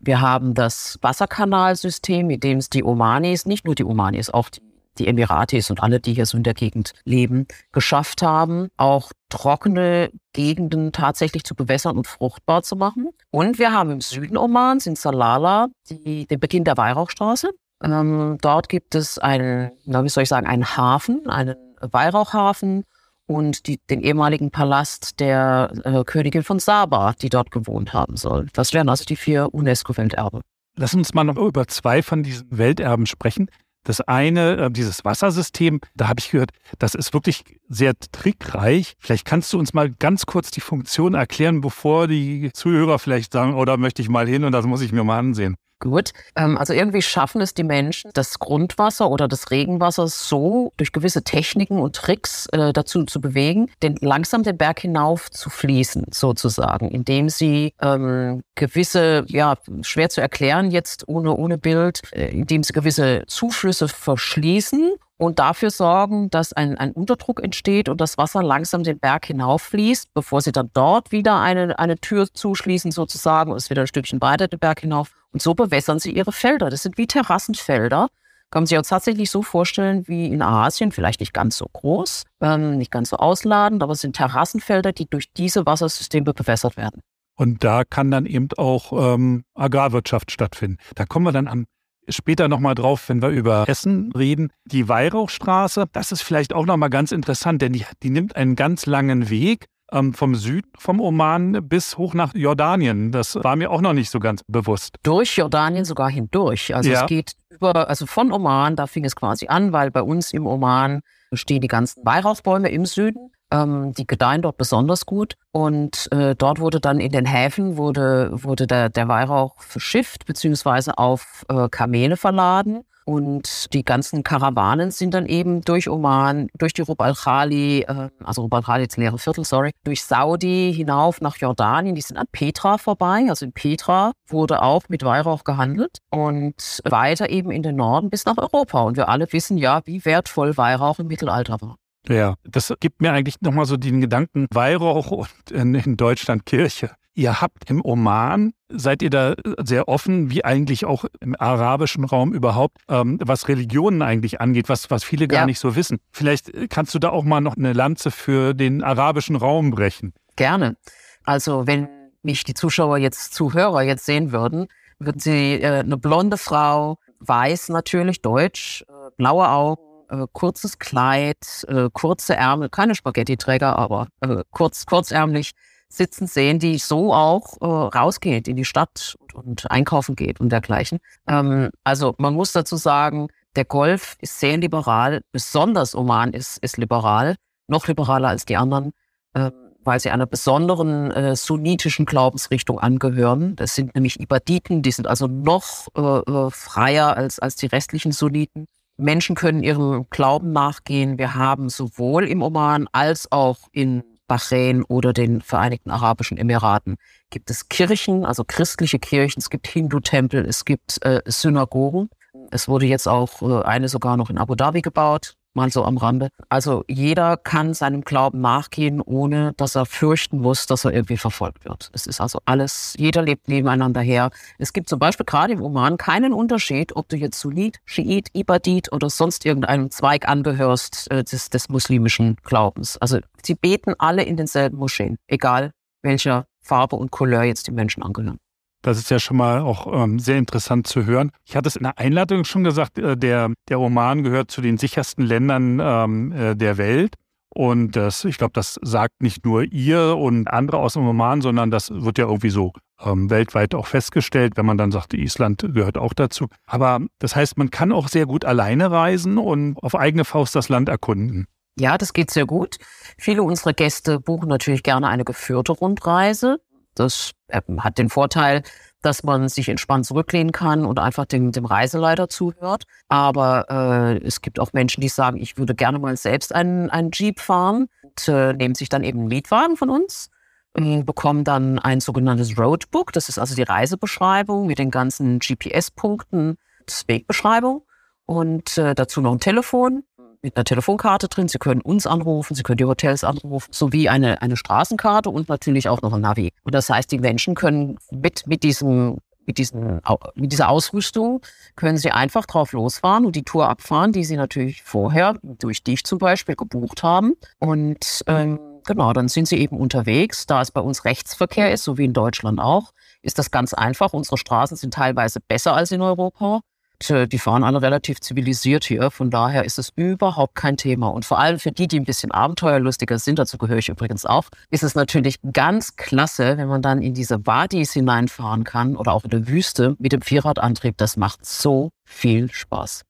wir 0.00 0.20
haben 0.20 0.54
das 0.54 0.98
Wasserkanalsystem, 1.02 2.26
mit 2.26 2.44
dem 2.44 2.58
es 2.58 2.70
die 2.70 2.84
Omanis, 2.84 3.46
nicht 3.46 3.64
nur 3.64 3.74
die 3.74 3.84
Omanis, 3.84 4.30
auch 4.30 4.48
die 4.48 4.60
die 4.98 5.06
Emiratis 5.06 5.70
und 5.70 5.82
alle, 5.82 6.00
die 6.00 6.14
hier 6.14 6.26
so 6.26 6.36
in 6.36 6.42
der 6.42 6.54
Gegend 6.54 6.92
leben, 7.04 7.46
geschafft 7.72 8.22
haben, 8.22 8.68
auch 8.76 9.12
trockene 9.28 10.10
Gegenden 10.32 10.92
tatsächlich 10.92 11.44
zu 11.44 11.54
bewässern 11.54 11.96
und 11.96 12.06
fruchtbar 12.06 12.62
zu 12.62 12.76
machen. 12.76 13.10
Und 13.30 13.58
wir 13.58 13.72
haben 13.72 13.90
im 13.90 14.00
Süden 14.00 14.36
Omans, 14.36 14.86
in 14.86 14.96
Salala, 14.96 15.68
die, 15.90 16.26
den 16.26 16.40
Beginn 16.40 16.64
der 16.64 16.76
Weihrauchstraße. 16.76 17.50
Ähm, 17.82 18.38
dort 18.40 18.68
gibt 18.68 18.94
es 18.94 19.18
einen, 19.18 19.70
na, 19.84 20.02
wie 20.02 20.08
soll 20.08 20.24
ich 20.24 20.28
sagen, 20.28 20.46
einen 20.46 20.76
Hafen, 20.76 21.28
einen 21.28 21.56
Weihrauchhafen 21.80 22.84
und 23.26 23.66
die, 23.66 23.78
den 23.90 24.00
ehemaligen 24.00 24.50
Palast 24.50 25.20
der 25.20 25.70
äh, 25.84 26.02
Königin 26.04 26.42
von 26.42 26.58
Saba, 26.58 27.14
die 27.20 27.28
dort 27.28 27.50
gewohnt 27.50 27.92
haben 27.92 28.16
soll. 28.16 28.46
Das 28.52 28.72
wären 28.72 28.88
also 28.88 29.04
die 29.04 29.16
vier 29.16 29.52
UNESCO-Welterbe. 29.52 30.40
Lass 30.76 30.94
uns 30.94 31.12
mal 31.12 31.24
noch 31.24 31.36
über 31.36 31.66
zwei 31.66 32.02
von 32.02 32.22
diesen 32.22 32.56
Welterben 32.56 33.06
sprechen. 33.06 33.50
Das 33.84 34.00
eine, 34.02 34.56
äh, 34.56 34.70
dieses 34.70 35.04
Wassersystem, 35.04 35.80
da 35.94 36.08
habe 36.08 36.20
ich 36.20 36.30
gehört, 36.30 36.50
das 36.78 36.94
ist 36.94 37.14
wirklich 37.14 37.44
sehr 37.68 37.94
trickreich. 38.12 38.96
Vielleicht 38.98 39.24
kannst 39.24 39.52
du 39.52 39.58
uns 39.58 39.72
mal 39.72 39.90
ganz 39.90 40.26
kurz 40.26 40.50
die 40.50 40.60
Funktion 40.60 41.14
erklären, 41.14 41.60
bevor 41.60 42.08
die 42.08 42.50
Zuhörer 42.52 42.98
vielleicht 42.98 43.32
sagen, 43.32 43.54
oh, 43.54 43.64
möchte 43.76 44.02
ich 44.02 44.08
mal 44.08 44.28
hin 44.28 44.44
und 44.44 44.52
das 44.52 44.66
muss 44.66 44.82
ich 44.82 44.92
mir 44.92 45.04
mal 45.04 45.18
ansehen. 45.18 45.56
Gut, 45.80 46.10
ähm, 46.34 46.58
also 46.58 46.72
irgendwie 46.72 47.02
schaffen 47.02 47.40
es 47.40 47.54
die 47.54 47.62
Menschen, 47.62 48.10
das 48.12 48.40
Grundwasser 48.40 49.08
oder 49.10 49.28
das 49.28 49.52
Regenwasser 49.52 50.08
so 50.08 50.72
durch 50.76 50.90
gewisse 50.90 51.22
Techniken 51.22 51.78
und 51.78 51.94
Tricks 51.94 52.46
äh, 52.46 52.72
dazu 52.72 53.04
zu 53.04 53.20
bewegen, 53.20 53.70
den 53.80 53.96
langsam 54.00 54.42
den 54.42 54.56
Berg 54.56 54.80
hinauf 54.80 55.30
zu 55.30 55.50
fließen, 55.50 56.06
sozusagen, 56.10 56.88
indem 56.88 57.28
sie 57.28 57.74
ähm, 57.80 58.42
gewisse, 58.56 59.24
ja, 59.28 59.56
schwer 59.82 60.08
zu 60.08 60.20
erklären 60.20 60.72
jetzt 60.72 61.06
ohne, 61.06 61.36
ohne 61.36 61.58
Bild, 61.58 62.00
äh, 62.12 62.26
indem 62.28 62.64
sie 62.64 62.72
gewisse 62.72 63.22
Zuflüsse 63.28 63.86
verschließen 63.86 64.94
und 65.18 65.38
dafür 65.40 65.70
sorgen, 65.70 66.30
dass 66.30 66.52
ein, 66.52 66.78
ein 66.78 66.92
Unterdruck 66.92 67.42
entsteht 67.42 67.88
und 67.88 68.00
das 68.00 68.16
Wasser 68.16 68.42
langsam 68.42 68.84
den 68.84 68.98
Berg 68.98 69.26
hinauffließt, 69.26 70.14
bevor 70.14 70.40
sie 70.40 70.52
dann 70.52 70.70
dort 70.72 71.12
wieder 71.12 71.40
eine, 71.40 71.78
eine 71.78 71.98
Tür 71.98 72.32
zuschließen 72.32 72.92
sozusagen 72.92 73.50
und 73.50 73.56
es 73.56 73.68
wieder 73.68 73.82
ein 73.82 73.88
Stückchen 73.88 74.20
weiter 74.22 74.48
den 74.48 74.60
Berg 74.60 74.80
hinauf. 74.80 75.10
Und 75.32 75.42
so 75.42 75.54
bewässern 75.54 75.98
sie 75.98 76.12
ihre 76.12 76.32
Felder. 76.32 76.70
Das 76.70 76.84
sind 76.84 76.96
wie 76.96 77.06
Terrassenfelder. 77.06 78.08
Kann 78.50 78.62
man 78.62 78.66
sich 78.66 78.78
auch 78.78 78.82
tatsächlich 78.82 79.30
so 79.30 79.42
vorstellen 79.42 80.08
wie 80.08 80.26
in 80.26 80.40
Asien, 80.40 80.90
vielleicht 80.90 81.20
nicht 81.20 81.34
ganz 81.34 81.58
so 81.58 81.66
groß, 81.70 82.24
ähm, 82.40 82.78
nicht 82.78 82.90
ganz 82.90 83.10
so 83.10 83.16
ausladend, 83.18 83.82
aber 83.82 83.92
es 83.92 84.00
sind 84.00 84.16
Terrassenfelder, 84.16 84.92
die 84.92 85.06
durch 85.06 85.30
diese 85.34 85.66
Wassersysteme 85.66 86.32
bewässert 86.32 86.78
werden. 86.78 87.02
Und 87.34 87.62
da 87.62 87.84
kann 87.84 88.10
dann 88.10 88.24
eben 88.24 88.48
auch 88.56 89.14
ähm, 89.14 89.44
Agrarwirtschaft 89.54 90.30
stattfinden. 90.30 90.78
Da 90.94 91.04
kommen 91.04 91.26
wir 91.26 91.32
dann 91.32 91.46
am 91.46 91.66
später 92.08 92.48
nochmal 92.48 92.74
drauf, 92.74 93.08
wenn 93.08 93.22
wir 93.22 93.28
über 93.28 93.68
Essen 93.68 94.12
reden. 94.16 94.50
Die 94.66 94.88
Weihrauchstraße, 94.88 95.86
das 95.92 96.12
ist 96.12 96.22
vielleicht 96.22 96.52
auch 96.52 96.66
nochmal 96.66 96.90
ganz 96.90 97.12
interessant, 97.12 97.62
denn 97.62 97.72
die, 97.72 97.84
die 98.02 98.10
nimmt 98.10 98.36
einen 98.36 98.56
ganz 98.56 98.86
langen 98.86 99.30
Weg 99.30 99.66
ähm, 99.92 100.14
vom 100.14 100.34
Süden, 100.34 100.70
vom 100.78 101.00
Oman 101.00 101.66
bis 101.68 101.96
hoch 101.96 102.14
nach 102.14 102.34
Jordanien. 102.34 103.12
Das 103.12 103.36
war 103.36 103.56
mir 103.56 103.70
auch 103.70 103.80
noch 103.80 103.92
nicht 103.92 104.10
so 104.10 104.20
ganz 104.20 104.42
bewusst. 104.46 104.96
Durch 105.02 105.36
Jordanien 105.36 105.84
sogar 105.84 106.10
hindurch. 106.10 106.74
Also 106.74 106.90
ja. 106.90 107.02
es 107.02 107.06
geht 107.06 107.32
über, 107.50 107.88
also 107.88 108.06
von 108.06 108.32
Oman, 108.32 108.76
da 108.76 108.86
fing 108.86 109.04
es 109.04 109.16
quasi 109.16 109.46
an, 109.48 109.72
weil 109.72 109.90
bei 109.90 110.02
uns 110.02 110.32
im 110.32 110.46
Oman 110.46 111.00
stehen 111.32 111.60
die 111.60 111.68
ganzen 111.68 112.04
Weihrauchbäume 112.04 112.70
im 112.70 112.86
Süden. 112.86 113.32
Ähm, 113.50 113.92
die 113.94 114.06
gedeihen 114.06 114.42
dort 114.42 114.58
besonders 114.58 115.06
gut. 115.06 115.34
Und 115.52 116.08
äh, 116.12 116.34
dort 116.34 116.60
wurde 116.60 116.80
dann 116.80 117.00
in 117.00 117.12
den 117.12 117.26
Häfen 117.26 117.76
wurde, 117.76 118.30
wurde 118.32 118.66
der, 118.66 118.88
der 118.90 119.08
Weihrauch 119.08 119.60
verschifft, 119.60 120.26
beziehungsweise 120.26 120.98
auf 120.98 121.44
äh, 121.48 121.68
Kamele 121.68 122.16
verladen. 122.16 122.84
Und 123.08 123.72
die 123.72 123.86
ganzen 123.86 124.22
Karawanen 124.22 124.90
sind 124.90 125.14
dann 125.14 125.24
eben 125.24 125.62
durch 125.62 125.88
Oman, 125.88 126.48
durch 126.58 126.74
die 126.74 126.82
Rub 126.82 127.00
al-Khali, 127.00 127.80
äh, 127.88 128.10
also 128.22 128.42
Rub 128.42 128.52
al-Khali, 128.52 128.86
das 128.86 128.98
leere 128.98 129.16
Viertel, 129.16 129.46
sorry, 129.46 129.70
durch 129.82 130.04
Saudi 130.04 130.74
hinauf 130.76 131.22
nach 131.22 131.38
Jordanien. 131.38 131.94
Die 131.94 132.02
sind 132.02 132.18
an 132.18 132.26
Petra 132.30 132.76
vorbei. 132.76 133.24
Also 133.30 133.46
in 133.46 133.52
Petra 133.52 134.12
wurde 134.26 134.60
auch 134.60 134.82
mit 134.90 135.04
Weihrauch 135.04 135.44
gehandelt 135.44 136.00
und 136.10 136.82
weiter 136.84 137.30
eben 137.30 137.50
in 137.50 137.62
den 137.62 137.76
Norden 137.76 138.10
bis 138.10 138.26
nach 138.26 138.36
Europa. 138.36 138.82
Und 138.82 138.98
wir 138.98 139.08
alle 139.08 139.32
wissen 139.32 139.56
ja, 139.56 139.80
wie 139.86 140.04
wertvoll 140.04 140.58
Weihrauch 140.58 140.98
im 140.98 141.06
Mittelalter 141.06 141.62
war. 141.62 141.76
Ja, 142.06 142.34
das 142.44 142.72
gibt 142.80 143.02
mir 143.02 143.12
eigentlich 143.12 143.40
nochmal 143.40 143.66
so 143.66 143.76
den 143.76 144.00
Gedanken, 144.00 144.46
Weihrauch 144.52 145.10
und 145.10 145.50
in 145.50 145.96
Deutschland 145.96 146.46
Kirche. 146.46 146.90
Ihr 147.14 147.40
habt 147.40 147.68
im 147.68 147.84
Oman, 147.84 148.52
seid 148.68 149.02
ihr 149.02 149.10
da 149.10 149.34
sehr 149.64 149.88
offen, 149.88 150.30
wie 150.30 150.44
eigentlich 150.44 150.84
auch 150.84 151.04
im 151.18 151.34
arabischen 151.36 152.04
Raum 152.04 152.32
überhaupt, 152.32 152.78
ähm, 152.88 153.18
was 153.20 153.48
Religionen 153.48 154.02
eigentlich 154.02 154.40
angeht, 154.40 154.68
was, 154.68 154.88
was 154.88 155.02
viele 155.02 155.26
gar 155.26 155.40
ja. 155.40 155.46
nicht 155.46 155.58
so 155.58 155.74
wissen. 155.74 155.98
Vielleicht 156.12 156.70
kannst 156.70 156.94
du 156.94 157.00
da 157.00 157.08
auch 157.08 157.24
mal 157.24 157.40
noch 157.40 157.56
eine 157.56 157.72
Lanze 157.72 158.12
für 158.12 158.54
den 158.54 158.84
arabischen 158.84 159.34
Raum 159.34 159.72
brechen. 159.72 160.14
Gerne. 160.36 160.76
Also 161.24 161.66
wenn 161.66 161.88
mich 162.22 162.44
die 162.44 162.54
Zuschauer 162.54 162.98
jetzt, 162.98 163.34
Zuhörer 163.34 163.82
jetzt 163.82 164.06
sehen 164.06 164.30
würden, 164.30 164.68
würden 165.00 165.18
sie 165.18 165.54
äh, 165.54 165.80
eine 165.80 165.96
blonde 165.96 166.36
Frau, 166.36 166.98
weiß 167.18 167.70
natürlich, 167.70 168.22
deutsch, 168.22 168.84
äh, 168.88 169.10
blaue 169.16 169.48
Augen, 169.48 169.82
äh, 170.08 170.26
kurzes 170.32 170.78
Kleid, 170.78 171.64
äh, 171.68 171.88
kurze 171.92 172.36
Ärmel, 172.36 172.68
keine 172.68 172.94
Spaghetti-Träger, 172.94 173.76
aber 173.76 174.08
äh, 174.20 174.44
kurz, 174.50 174.86
kurzärmlich 174.86 175.52
sitzen 175.88 176.26
sehen, 176.26 176.58
die 176.58 176.78
so 176.78 177.14
auch 177.14 177.56
äh, 177.60 177.64
rausgeht 177.66 178.46
in 178.46 178.56
die 178.56 178.64
Stadt 178.64 179.16
und, 179.20 179.34
und 179.34 179.70
einkaufen 179.70 180.16
geht 180.16 180.40
und 180.40 180.50
dergleichen. 180.50 180.98
Ähm, 181.26 181.70
also 181.84 182.14
man 182.18 182.34
muss 182.34 182.52
dazu 182.52 182.76
sagen, 182.76 183.28
der 183.56 183.64
Golf 183.64 184.16
ist 184.20 184.38
sehr 184.38 184.56
liberal, 184.58 185.22
besonders 185.32 185.94
Oman 185.94 186.32
ist, 186.32 186.58
ist 186.58 186.76
liberal, 186.76 187.36
noch 187.66 187.88
liberaler 187.88 188.28
als 188.28 188.44
die 188.44 188.56
anderen, 188.56 188.92
äh, 189.32 189.50
weil 189.82 190.00
sie 190.00 190.10
einer 190.10 190.26
besonderen 190.26 191.10
äh, 191.10 191.34
sunnitischen 191.34 192.04
Glaubensrichtung 192.04 192.78
angehören. 192.78 193.56
Das 193.56 193.74
sind 193.74 193.94
nämlich 193.94 194.20
Ibaditen, 194.20 194.82
die 194.82 194.90
sind 194.90 195.06
also 195.06 195.26
noch 195.26 195.88
äh, 195.96 196.00
äh 196.00 196.50
freier 196.50 197.16
als, 197.16 197.38
als 197.38 197.56
die 197.56 197.66
restlichen 197.66 198.12
Sunniten. 198.12 198.66
Menschen 198.98 199.36
können 199.36 199.62
ihrem 199.62 200.06
Glauben 200.10 200.52
nachgehen. 200.52 201.18
Wir 201.18 201.34
haben 201.34 201.68
sowohl 201.68 202.26
im 202.26 202.42
Oman 202.42 202.88
als 202.92 203.30
auch 203.30 203.68
in 203.72 204.02
Bahrain 204.26 204.82
oder 204.82 205.12
den 205.14 205.40
Vereinigten 205.40 205.90
Arabischen 205.90 206.36
Emiraten 206.36 206.96
gibt 207.30 207.50
es 207.50 207.68
Kirchen, 207.68 208.26
also 208.26 208.44
christliche 208.44 208.98
Kirchen, 208.98 209.40
es 209.40 209.48
gibt 209.48 209.66
Hindu-Tempel, 209.66 210.44
es 210.44 210.66
gibt 210.66 211.02
äh, 211.04 211.22
Synagogen. 211.24 212.10
Es 212.50 212.68
wurde 212.68 212.86
jetzt 212.86 213.08
auch 213.08 213.40
äh, 213.40 213.62
eine 213.64 213.88
sogar 213.88 214.18
noch 214.18 214.28
in 214.28 214.36
Abu 214.36 214.54
Dhabi 214.54 214.82
gebaut 214.82 215.37
mal 215.54 215.70
so 215.70 215.84
am 215.84 215.96
Rande. 215.96 216.28
Also 216.48 216.84
jeder 216.88 217.36
kann 217.36 217.74
seinem 217.74 218.02
Glauben 218.02 218.40
nachgehen, 218.40 219.00
ohne 219.00 219.52
dass 219.56 219.74
er 219.74 219.86
fürchten 219.86 220.40
muss, 220.40 220.66
dass 220.66 220.84
er 220.84 220.92
irgendwie 220.92 221.16
verfolgt 221.16 221.64
wird. 221.64 221.90
Es 221.92 222.06
ist 222.06 222.20
also 222.20 222.40
alles, 222.44 222.94
jeder 222.98 223.22
lebt 223.22 223.48
nebeneinander 223.48 224.00
her. 224.00 224.30
Es 224.58 224.72
gibt 224.72 224.88
zum 224.88 224.98
Beispiel 224.98 225.26
gerade 225.26 225.52
im 225.52 225.62
Oman 225.62 225.96
keinen 225.96 226.32
Unterschied, 226.32 226.94
ob 226.96 227.08
du 227.08 227.16
jetzt 227.16 227.40
Sunnit, 227.40 227.80
Schiit, 227.84 228.28
Ibadit 228.34 228.92
oder 228.92 229.10
sonst 229.10 229.44
irgendeinem 229.44 229.90
Zweig 229.90 230.28
angehörst 230.28 231.10
äh, 231.10 231.24
des, 231.24 231.50
des 231.50 231.68
muslimischen 231.68 232.36
Glaubens. 232.44 232.96
Also 232.98 233.18
sie 233.42 233.54
beten 233.54 233.94
alle 233.98 234.22
in 234.22 234.36
denselben 234.36 234.78
Moscheen, 234.78 235.18
egal 235.26 235.72
welcher 236.02 236.46
Farbe 236.62 236.96
und 236.96 237.10
Couleur 237.10 237.42
jetzt 237.42 237.66
die 237.66 237.72
Menschen 237.72 238.02
angehören. 238.02 238.38
Das 238.82 238.98
ist 238.98 239.10
ja 239.10 239.18
schon 239.18 239.36
mal 239.36 239.60
auch 239.60 239.92
ähm, 239.92 240.18
sehr 240.18 240.38
interessant 240.38 240.86
zu 240.86 241.04
hören. 241.04 241.32
Ich 241.44 241.56
hatte 241.56 241.68
es 241.68 241.76
in 241.76 241.82
der 241.82 241.98
Einladung 241.98 242.44
schon 242.44 242.64
gesagt, 242.64 242.98
äh, 242.98 243.16
der, 243.16 243.52
der 243.68 243.80
Oman 243.80 244.22
gehört 244.22 244.50
zu 244.50 244.60
den 244.60 244.78
sichersten 244.78 245.24
Ländern 245.24 245.80
ähm, 245.82 246.32
äh, 246.32 246.54
der 246.54 246.78
Welt. 246.78 247.14
Und 247.50 247.96
das, 247.96 248.24
ich 248.24 248.38
glaube, 248.38 248.52
das 248.52 248.78
sagt 248.82 249.20
nicht 249.20 249.44
nur 249.44 249.64
ihr 249.64 250.16
und 250.16 250.46
andere 250.48 250.78
aus 250.78 250.92
dem 250.92 251.08
Oman, 251.08 251.40
sondern 251.40 251.70
das 251.70 251.90
wird 251.90 252.18
ja 252.18 252.26
irgendwie 252.26 252.50
so 252.50 252.72
ähm, 253.00 253.30
weltweit 253.30 253.74
auch 253.74 253.86
festgestellt, 253.86 254.56
wenn 254.56 254.66
man 254.66 254.78
dann 254.78 254.92
sagt, 254.92 255.14
Island 255.14 255.66
gehört 255.74 255.98
auch 255.98 256.14
dazu. 256.14 256.46
Aber 256.66 257.00
das 257.18 257.34
heißt, 257.34 257.58
man 257.58 257.70
kann 257.70 257.90
auch 257.90 258.08
sehr 258.08 258.26
gut 258.26 258.44
alleine 258.44 258.90
reisen 258.90 259.38
und 259.38 259.76
auf 259.82 259.94
eigene 259.94 260.24
Faust 260.24 260.54
das 260.54 260.68
Land 260.68 260.88
erkunden. 260.88 261.46
Ja, 261.78 261.96
das 261.96 262.12
geht 262.12 262.30
sehr 262.30 262.44
gut. 262.44 262.76
Viele 263.18 263.42
unserer 263.42 263.72
Gäste 263.72 264.18
buchen 264.18 264.48
natürlich 264.48 264.82
gerne 264.82 265.08
eine 265.08 265.24
geführte 265.24 265.72
Rundreise. 265.72 266.60
Das 266.98 267.32
hat 267.50 267.98
den 267.98 268.08
Vorteil, 268.08 268.62
dass 269.02 269.22
man 269.22 269.48
sich 269.48 269.68
entspannt 269.68 270.06
zurücklehnen 270.06 270.52
kann 270.52 270.84
und 270.84 270.98
einfach 270.98 271.24
dem, 271.24 271.52
dem 271.52 271.64
Reiseleiter 271.64 272.28
zuhört. 272.28 272.84
Aber 273.08 273.66
äh, 273.70 274.26
es 274.26 274.40
gibt 274.40 274.58
auch 274.58 274.72
Menschen, 274.72 275.00
die 275.00 275.08
sagen, 275.08 275.38
ich 275.38 275.56
würde 275.56 275.74
gerne 275.74 275.98
mal 275.98 276.16
selbst 276.16 276.54
einen, 276.54 276.90
einen 276.90 277.10
Jeep 277.12 277.40
fahren 277.40 277.88
und 278.02 278.28
äh, 278.28 278.52
nehmen 278.52 278.74
sich 278.74 278.88
dann 278.88 279.04
eben 279.04 279.20
einen 279.20 279.28
Mietwagen 279.28 279.76
von 279.76 279.90
uns, 279.90 280.30
äh, 280.74 281.02
bekommen 281.02 281.44
dann 281.44 281.78
ein 281.78 282.00
sogenanntes 282.00 282.58
Roadbook. 282.58 283.12
Das 283.12 283.28
ist 283.28 283.38
also 283.38 283.54
die 283.54 283.62
Reisebeschreibung 283.62 284.66
mit 284.66 284.78
den 284.78 284.90
ganzen 284.90 285.38
GPS-Punkten, 285.38 286.58
Wegbeschreibung 287.06 287.82
und 288.24 288.78
äh, 288.78 288.94
dazu 288.94 289.20
noch 289.20 289.32
ein 289.32 289.40
Telefon 289.40 290.04
mit 290.42 290.56
einer 290.56 290.64
Telefonkarte 290.64 291.28
drin. 291.28 291.48
Sie 291.48 291.58
können 291.58 291.80
uns 291.80 292.06
anrufen, 292.06 292.54
Sie 292.54 292.62
können 292.62 292.78
die 292.78 292.84
Hotels 292.84 293.24
anrufen, 293.24 293.72
sowie 293.72 294.08
eine, 294.08 294.42
eine 294.42 294.56
Straßenkarte 294.56 295.30
und 295.30 295.48
natürlich 295.48 295.88
auch 295.88 296.02
noch 296.02 296.12
ein 296.12 296.20
Navi. 296.20 296.52
Und 296.64 296.74
das 296.74 296.90
heißt, 296.90 297.10
die 297.10 297.18
Menschen 297.18 297.54
können 297.54 297.98
mit, 298.10 298.46
mit 298.46 298.62
diesem 298.62 299.18
mit, 299.48 299.56
diesen, 299.56 300.02
mit 300.34 300.52
dieser 300.52 300.68
Ausrüstung 300.68 301.40
können 301.74 301.96
Sie 301.96 302.10
einfach 302.10 302.44
drauf 302.44 302.72
losfahren 302.72 303.24
und 303.24 303.34
die 303.34 303.44
Tour 303.44 303.66
abfahren, 303.66 304.12
die 304.12 304.22
Sie 304.22 304.36
natürlich 304.36 304.82
vorher 304.82 305.36
durch 305.42 305.82
dich 305.82 306.04
zum 306.04 306.18
Beispiel 306.18 306.54
gebucht 306.54 307.02
haben. 307.02 307.32
Und 307.58 308.22
ähm, 308.26 308.60
genau, 308.84 309.12
dann 309.14 309.28
sind 309.28 309.48
Sie 309.48 309.56
eben 309.56 309.78
unterwegs. 309.78 310.46
Da 310.46 310.60
es 310.60 310.70
bei 310.70 310.82
uns 310.82 311.06
Rechtsverkehr 311.06 311.72
ist, 311.72 311.84
so 311.84 311.96
wie 311.96 312.04
in 312.04 312.12
Deutschland 312.12 312.60
auch, 312.60 312.92
ist 313.22 313.38
das 313.38 313.50
ganz 313.50 313.72
einfach. 313.72 314.12
Unsere 314.12 314.36
Straßen 314.36 314.76
sind 314.76 314.92
teilweise 314.92 315.40
besser 315.40 315.74
als 315.74 315.90
in 315.92 316.02
Europa 316.02 316.60
die 317.00 317.38
fahren 317.38 317.64
alle 317.64 317.80
relativ 317.80 318.20
zivilisiert 318.20 318.84
hier. 318.84 319.10
Von 319.10 319.30
daher 319.30 319.64
ist 319.64 319.78
es 319.78 319.92
überhaupt 319.94 320.54
kein 320.54 320.76
Thema. 320.76 321.08
Und 321.08 321.24
vor 321.24 321.38
allem 321.38 321.58
für 321.58 321.72
die, 321.72 321.86
die 321.86 322.00
ein 322.00 322.04
bisschen 322.04 322.32
abenteuerlustiger 322.32 323.18
sind, 323.18 323.38
dazu 323.38 323.56
gehöre 323.56 323.78
ich 323.78 323.88
übrigens 323.88 324.26
auch, 324.26 324.44
ist 324.70 324.82
es 324.82 324.94
natürlich 324.94 325.36
ganz 325.52 325.96
klasse, 325.96 326.58
wenn 326.58 326.68
man 326.68 326.82
dann 326.82 327.00
in 327.00 327.14
diese 327.14 327.46
Wadis 327.46 327.92
hineinfahren 327.92 328.64
kann 328.64 328.96
oder 328.96 329.12
auch 329.12 329.24
in 329.24 329.30
der 329.30 329.46
Wüste 329.46 329.96
mit 329.98 330.12
dem 330.12 330.22
Vierradantrieb. 330.22 330.96
Das 330.96 331.16
macht 331.16 331.46
so 331.46 331.90
viel 332.04 332.50
Spaß. 332.50 333.04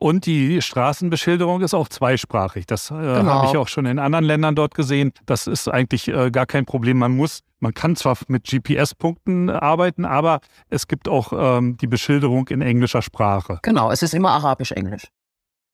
Und 0.00 0.26
die 0.26 0.62
Straßenbeschilderung 0.62 1.60
ist 1.60 1.74
auch 1.74 1.88
zweisprachig. 1.88 2.66
Das 2.66 2.90
äh, 2.90 2.94
genau. 2.94 3.24
habe 3.24 3.46
ich 3.48 3.56
auch 3.56 3.66
schon 3.66 3.84
in 3.84 3.98
anderen 3.98 4.24
Ländern 4.24 4.54
dort 4.54 4.74
gesehen. 4.74 5.12
Das 5.26 5.48
ist 5.48 5.66
eigentlich 5.66 6.06
äh, 6.06 6.30
gar 6.30 6.46
kein 6.46 6.66
Problem. 6.66 6.98
Man 6.98 7.16
muss, 7.16 7.40
man 7.60 7.74
kann 7.74 7.96
zwar 7.96 8.16
mit 8.28 8.44
GPS-Punkten 8.44 9.50
arbeiten, 9.50 10.04
aber 10.04 10.40
es 10.68 10.86
gibt 10.86 11.08
auch 11.08 11.32
ähm, 11.32 11.76
die 11.76 11.86
Beschilderung 11.86 12.48
in 12.48 12.62
englischer 12.62 13.02
Sprache. 13.02 13.58
Genau, 13.62 13.90
es 13.90 14.02
ist 14.02 14.14
immer 14.14 14.30
Arabisch-Englisch. 14.30 15.08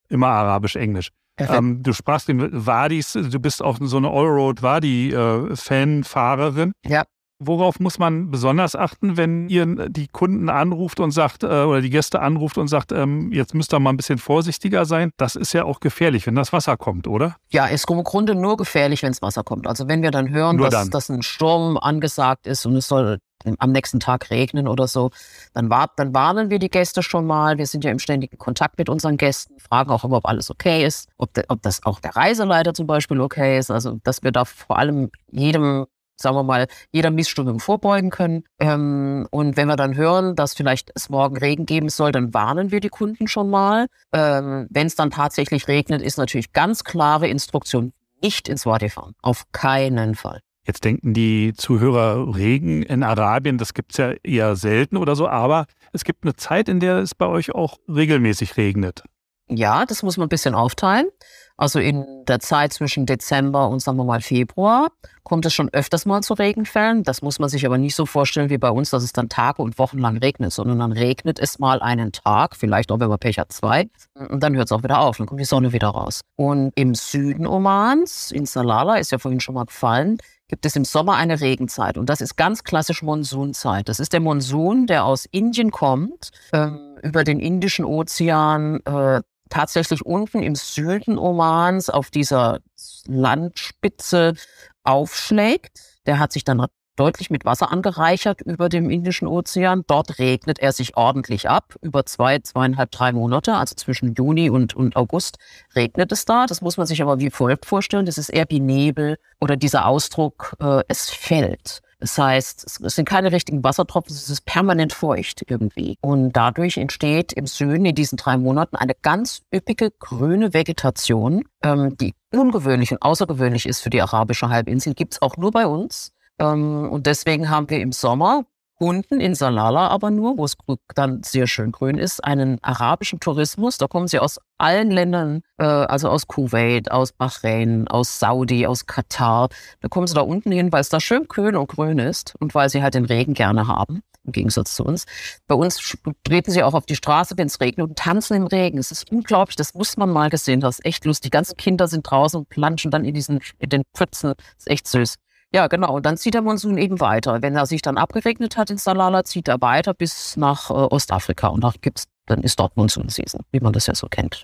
Immer 0.08 0.28
Arabisch-Englisch. 0.28 1.10
Ähm, 1.36 1.82
du 1.82 1.92
sprachst 1.92 2.28
den 2.28 2.66
Wadis, 2.66 3.14
du 3.14 3.40
bist 3.40 3.60
auch 3.62 3.78
so 3.80 3.96
eine 3.96 4.08
Allroad 4.08 4.62
Wadi-Fan-Fahrerin. 4.62 6.72
Äh, 6.84 6.90
ja. 6.90 7.02
Worauf 7.46 7.80
muss 7.80 7.98
man 7.98 8.30
besonders 8.30 8.76
achten, 8.76 9.16
wenn 9.16 9.48
ihr 9.48 9.66
die 9.88 10.08
Kunden 10.08 10.48
anruft 10.48 11.00
und 11.00 11.10
sagt, 11.10 11.42
äh, 11.42 11.46
oder 11.46 11.80
die 11.80 11.90
Gäste 11.90 12.20
anruft 12.20 12.58
und 12.58 12.68
sagt, 12.68 12.92
ähm, 12.92 13.32
jetzt 13.32 13.54
müsst 13.54 13.72
ihr 13.72 13.80
mal 13.80 13.90
ein 13.90 13.96
bisschen 13.96 14.18
vorsichtiger 14.18 14.84
sein? 14.84 15.10
Das 15.16 15.36
ist 15.36 15.52
ja 15.52 15.64
auch 15.64 15.80
gefährlich, 15.80 16.26
wenn 16.26 16.34
das 16.34 16.52
Wasser 16.52 16.76
kommt, 16.76 17.06
oder? 17.06 17.36
Ja, 17.50 17.66
ist 17.66 17.88
im 17.90 18.04
Grunde 18.04 18.34
nur 18.34 18.56
gefährlich, 18.56 19.02
wenn 19.02 19.12
es 19.12 19.22
Wasser 19.22 19.44
kommt. 19.44 19.66
Also 19.66 19.88
wenn 19.88 20.02
wir 20.02 20.10
dann 20.10 20.30
hören, 20.30 20.58
dass, 20.58 20.70
dann. 20.70 20.90
dass 20.90 21.10
ein 21.10 21.22
Sturm 21.22 21.76
angesagt 21.76 22.46
ist 22.46 22.66
und 22.66 22.76
es 22.76 22.88
soll 22.88 23.18
am 23.58 23.72
nächsten 23.72 24.00
Tag 24.00 24.30
regnen 24.30 24.68
oder 24.68 24.88
so, 24.88 25.10
dann, 25.52 25.70
war, 25.70 25.90
dann 25.96 26.14
warnen 26.14 26.50
wir 26.50 26.58
die 26.58 26.70
Gäste 26.70 27.02
schon 27.02 27.26
mal. 27.26 27.58
Wir 27.58 27.66
sind 27.66 27.84
ja 27.84 27.90
im 27.90 27.98
ständigen 27.98 28.38
Kontakt 28.38 28.78
mit 28.78 28.88
unseren 28.88 29.16
Gästen, 29.16 29.58
fragen 29.58 29.90
auch 29.90 30.04
immer, 30.04 30.18
ob 30.18 30.26
alles 30.26 30.50
okay 30.50 30.84
ist, 30.84 31.08
ob, 31.18 31.32
de, 31.34 31.44
ob 31.48 31.62
das 31.62 31.84
auch 31.84 32.00
der 32.00 32.16
Reiseleiter 32.16 32.74
zum 32.74 32.86
Beispiel 32.86 33.20
okay 33.20 33.58
ist. 33.58 33.70
Also, 33.70 33.98
dass 34.02 34.22
wir 34.22 34.32
da 34.32 34.44
vor 34.44 34.78
allem 34.78 35.10
jedem 35.30 35.86
sagen 36.16 36.37
wir 36.37 36.42
mal, 36.42 36.66
jeder 36.92 37.11
Missstimmung 37.11 37.61
vorbeugen 37.61 38.11
können. 38.11 38.44
Ähm, 38.59 39.26
und 39.30 39.56
wenn 39.56 39.68
wir 39.68 39.76
dann 39.76 39.97
hören, 39.97 40.37
dass 40.37 40.54
vielleicht 40.54 40.90
es 40.94 41.09
morgen 41.09 41.37
Regen 41.37 41.66
geben 41.66 41.88
soll, 41.88 42.12
dann 42.12 42.33
warnen 42.35 42.71
wir 42.71 42.80
die 42.80 42.88
Kunden 42.88 43.28
schon 43.28 43.50
mal. 43.50 43.87
Ähm, 44.12 44.66
wenn 44.71 44.87
es 44.87 44.94
dann 44.94 45.11
tatsächlich 45.11 45.68
regnet, 45.68 46.02
ist 46.02 46.18
natürlich 46.18 46.52
ganz 46.52 46.85
klare 46.85 47.28
Instruktion, 47.28 47.92
nicht 48.23 48.49
ins 48.49 48.66
Wadi 48.66 48.88
fahren. 48.88 49.14
Auf 49.23 49.44
keinen 49.52 50.14
Fall. 50.14 50.40
Jetzt 50.66 50.85
denken 50.85 51.12
die 51.12 51.52
Zuhörer, 51.54 52.35
Regen 52.35 52.83
in 52.83 53.02
Arabien, 53.02 53.59
das 53.59 53.75
gibt 53.75 53.92
es 53.92 53.99
ja 53.99 54.12
eher 54.23 54.56
selten 54.56 54.97
oder 54.97 55.14
so, 55.14 55.28
aber 55.28 55.66
es 55.92 56.04
gibt 56.04 56.25
eine 56.25 56.37
Zeit, 56.37 56.71
in 56.71 56.80
der 56.80 56.99
es 56.99 57.14
bei 57.14 57.26
euch 57.26 57.54
auch 57.54 57.78
regelmäßig 57.87 58.56
regnet. 58.56 59.02
Ja, 59.49 59.85
das 59.85 60.02
muss 60.02 60.16
man 60.16 60.26
ein 60.26 60.30
bisschen 60.30 60.54
aufteilen. 60.54 61.09
Also 61.56 61.78
in 61.78 62.04
der 62.26 62.40
Zeit 62.40 62.73
zwischen 62.73 63.06
Dezember 63.06 63.68
und 63.68 63.80
sagen 63.80 63.96
wir 63.96 64.04
mal 64.04 64.20
Februar 64.20 64.88
kommt 65.23 65.46
es 65.46 65.54
schon 65.54 65.70
öfters 65.73 66.04
mal 66.04 66.23
zu 66.23 66.34
Regenfällen. 66.34 67.02
Das 67.02 67.23
muss 67.23 67.38
man 67.38 67.49
sich 67.49 67.64
aber 67.64 67.78
nicht 67.78 67.94
so 67.94 68.06
vorstellen 68.06 68.50
wie 68.50 68.58
bei 68.58 68.70
uns, 68.70 68.90
dass 68.90 69.02
es 69.02 69.12
dann 69.12 69.28
Tage 69.28 69.62
und 69.62 69.78
Wochen 69.78 69.99
lang 69.99 70.18
regnet, 70.18 70.52
sondern 70.52 70.80
dann 70.80 70.92
regnet 70.92 71.38
es 71.38 71.58
mal 71.58 71.80
einen 71.80 72.12
Tag, 72.12 72.56
vielleicht 72.56 72.92
auch 72.92 73.00
wenn 73.00 73.08
man 73.08 73.18
Pech 73.18 73.38
hat 73.38 73.52
zwei, 73.52 73.88
und 74.14 74.42
dann 74.42 74.54
hört 74.54 74.66
es 74.66 74.73
auch 74.73 74.82
wieder 74.82 75.00
auf, 75.00 75.16
dann 75.16 75.26
kommt 75.26 75.40
die 75.40 75.46
Sonne 75.46 75.73
wieder 75.73 75.88
raus. 75.88 76.20
Und 76.37 76.73
im 76.75 76.94
Süden 76.94 77.46
Omans, 77.46 78.30
in 78.32 78.46
Salala, 78.46 78.96
ist 78.96 79.12
ja 79.12 79.18
vorhin 79.18 79.40
schon 79.40 79.54
mal 79.54 79.64
gefallen, 79.64 80.18
gibt 80.49 80.66
es 80.66 80.76
im 80.76 80.84
Sommer 80.84 81.14
eine 81.14 81.40
Regenzeit. 81.40 81.96
Und 81.96 82.11
das 82.11 82.20
ist 82.20 82.37
ganz 82.37 82.64
klassisch 82.64 83.02
Monsunzeit. 83.02 83.88
Das 83.88 83.99
ist 83.99 84.12
der 84.12 84.20
Monsun, 84.20 84.87
der 84.87 85.04
aus 85.04 85.26
Indien 85.30 85.70
kommt, 85.70 86.30
ähm, 86.52 86.99
über 87.02 87.25
den 87.25 87.40
Indischen 87.40 87.84
Ozean 87.84 88.80
äh, 88.84 89.23
tatsächlich 89.48 90.04
unten 90.04 90.42
im 90.42 90.54
Süden 90.54 91.18
Omans 91.18 91.90
auf 91.90 92.10
dieser 92.10 92.60
Landspitze 93.06 94.34
aufschlägt. 94.82 95.80
Der 96.06 96.18
hat 96.18 96.32
sich 96.32 96.44
dann 96.44 96.66
deutlich 96.96 97.30
mit 97.30 97.44
Wasser 97.44 97.72
angereichert 97.72 98.40
über 98.42 98.68
dem 98.68 98.90
Indischen 98.90 99.26
Ozean. 99.26 99.82
Dort 99.86 100.18
regnet 100.18 100.58
er 100.58 100.72
sich 100.72 100.96
ordentlich 100.96 101.48
ab. 101.48 101.74
Über 101.82 102.06
zwei, 102.06 102.38
zweieinhalb, 102.38 102.90
drei 102.90 103.12
Monate, 103.12 103.54
also 103.54 103.74
zwischen 103.74 104.14
Juni 104.14 104.50
und, 104.50 104.74
und 104.74 104.96
August, 104.96 105.38
regnet 105.74 106.12
es 106.12 106.24
da. 106.24 106.46
Das 106.46 106.60
muss 106.60 106.76
man 106.76 106.86
sich 106.86 107.02
aber 107.02 107.18
wie 107.18 107.30
folgt 107.30 107.66
vorstellen. 107.66 108.06
Das 108.06 108.18
ist 108.18 108.28
eher 108.28 108.46
wie 108.48 108.60
Nebel 108.60 109.16
oder 109.40 109.56
dieser 109.56 109.86
Ausdruck, 109.86 110.56
äh, 110.60 110.82
es 110.88 111.10
fällt. 111.10 111.80
Das 112.04 112.18
heißt, 112.18 112.82
es 112.84 112.94
sind 112.96 113.08
keine 113.08 113.32
richtigen 113.32 113.64
Wassertropfen, 113.64 114.14
es 114.14 114.28
ist 114.28 114.44
permanent 114.44 114.92
feucht 114.92 115.42
irgendwie. 115.46 115.96
Und 116.02 116.32
dadurch 116.32 116.76
entsteht 116.76 117.32
im 117.32 117.46
Süden 117.46 117.87
in 117.87 117.94
diesen 117.94 118.18
drei 118.18 118.37
Monaten 118.37 118.76
eine 118.76 118.92
ganz 119.00 119.40
üppige 119.50 119.90
grüne 119.90 120.52
Vegetation, 120.52 121.44
ähm, 121.62 121.96
die 121.96 122.14
ungewöhnlich 122.30 122.92
und 122.92 123.00
außergewöhnlich 123.00 123.64
ist 123.64 123.80
für 123.80 123.88
die 123.88 124.02
arabische 124.02 124.50
Halbinsel, 124.50 124.92
gibt 124.92 125.14
es 125.14 125.23
auch 125.23 125.38
nur 125.38 125.50
bei 125.50 125.66
uns. 125.66 126.12
Ähm, 126.38 126.90
und 126.90 127.06
deswegen 127.06 127.49
haben 127.49 127.70
wir 127.70 127.80
im 127.80 127.92
Sommer 127.92 128.44
unten 128.84 129.20
in 129.20 129.34
Salala 129.34 129.88
aber 129.88 130.10
nur, 130.10 130.36
wo 130.36 130.44
es 130.44 130.56
dann 130.94 131.22
sehr 131.22 131.46
schön 131.46 131.72
grün 131.72 131.96
ist, 131.96 132.22
einen 132.22 132.62
arabischen 132.62 133.18
Tourismus. 133.18 133.78
Da 133.78 133.86
kommen 133.86 134.08
sie 134.08 134.18
aus 134.18 134.38
allen 134.58 134.90
Ländern, 134.90 135.42
äh, 135.58 135.64
also 135.64 136.10
aus 136.10 136.26
Kuwait, 136.26 136.90
aus 136.90 137.12
Bahrain, 137.12 137.88
aus 137.88 138.18
Saudi, 138.18 138.66
aus 138.66 138.86
Katar. 138.86 139.48
Da 139.80 139.88
kommen 139.88 140.06
sie 140.06 140.14
da 140.14 140.20
unten 140.20 140.52
hin, 140.52 140.70
weil 140.70 140.82
es 140.82 140.90
da 140.90 141.00
schön 141.00 141.28
kühl 141.28 141.56
und 141.56 141.68
grün 141.68 141.98
ist 141.98 142.34
und 142.40 142.54
weil 142.54 142.68
sie 142.68 142.82
halt 142.82 142.94
den 142.94 143.06
Regen 143.06 143.32
gerne 143.34 143.66
haben, 143.66 144.02
im 144.24 144.32
Gegensatz 144.32 144.74
zu 144.74 144.84
uns. 144.84 145.06
Bei 145.46 145.54
uns 145.54 145.96
treten 146.22 146.50
sie 146.50 146.62
auch 146.62 146.74
auf 146.74 146.86
die 146.86 146.96
Straße, 146.96 147.36
wenn 147.38 147.46
es 147.46 147.60
regnet 147.60 147.88
und 147.88 147.98
tanzen 147.98 148.34
im 148.34 148.46
Regen. 148.46 148.78
Es 148.78 148.90
ist 148.90 149.10
unglaublich, 149.10 149.56
das 149.56 149.74
muss 149.74 149.96
man 149.96 150.10
mal 150.10 150.28
gesehen. 150.28 150.60
Das 150.60 150.78
ist 150.78 150.84
echt 150.84 151.04
lustig. 151.06 151.30
Die 151.30 151.36
ganzen 151.36 151.56
Kinder 151.56 151.88
sind 151.88 152.02
draußen 152.02 152.38
und 152.38 152.48
planschen 152.50 152.90
dann 152.90 153.04
in 153.04 153.14
diesen, 153.14 153.40
in 153.58 153.70
den 153.70 153.82
Pfützen. 153.94 154.34
Das 154.36 154.46
ist 154.58 154.70
echt 154.70 154.86
süß. 154.88 155.16
Ja, 155.54 155.68
genau. 155.68 155.94
Und 155.94 156.04
dann 156.04 156.16
zieht 156.16 156.34
der 156.34 156.42
Monsun 156.42 156.76
eben 156.78 156.99
weiter. 156.99 157.40
Wenn 157.40 157.54
er 157.54 157.64
sich 157.66 157.80
dann 157.80 157.96
abgeregnet 157.96 158.56
hat 158.56 158.70
in 158.70 158.76
Salala, 158.76 159.23
zieht 159.23 159.46
er 159.46 159.61
weiter 159.61 159.94
bis 159.94 160.37
nach 160.37 160.68
äh, 160.68 160.73
Ostafrika. 160.73 161.46
Und 161.46 161.62
dann, 161.62 161.75
gibt's, 161.80 162.06
dann 162.26 162.42
ist 162.42 162.58
dort 162.58 162.76
Monsun-Season, 162.76 163.40
wie 163.52 163.61
man 163.61 163.73
das 163.73 163.87
ja 163.87 163.94
so 163.94 164.08
kennt. 164.08 164.42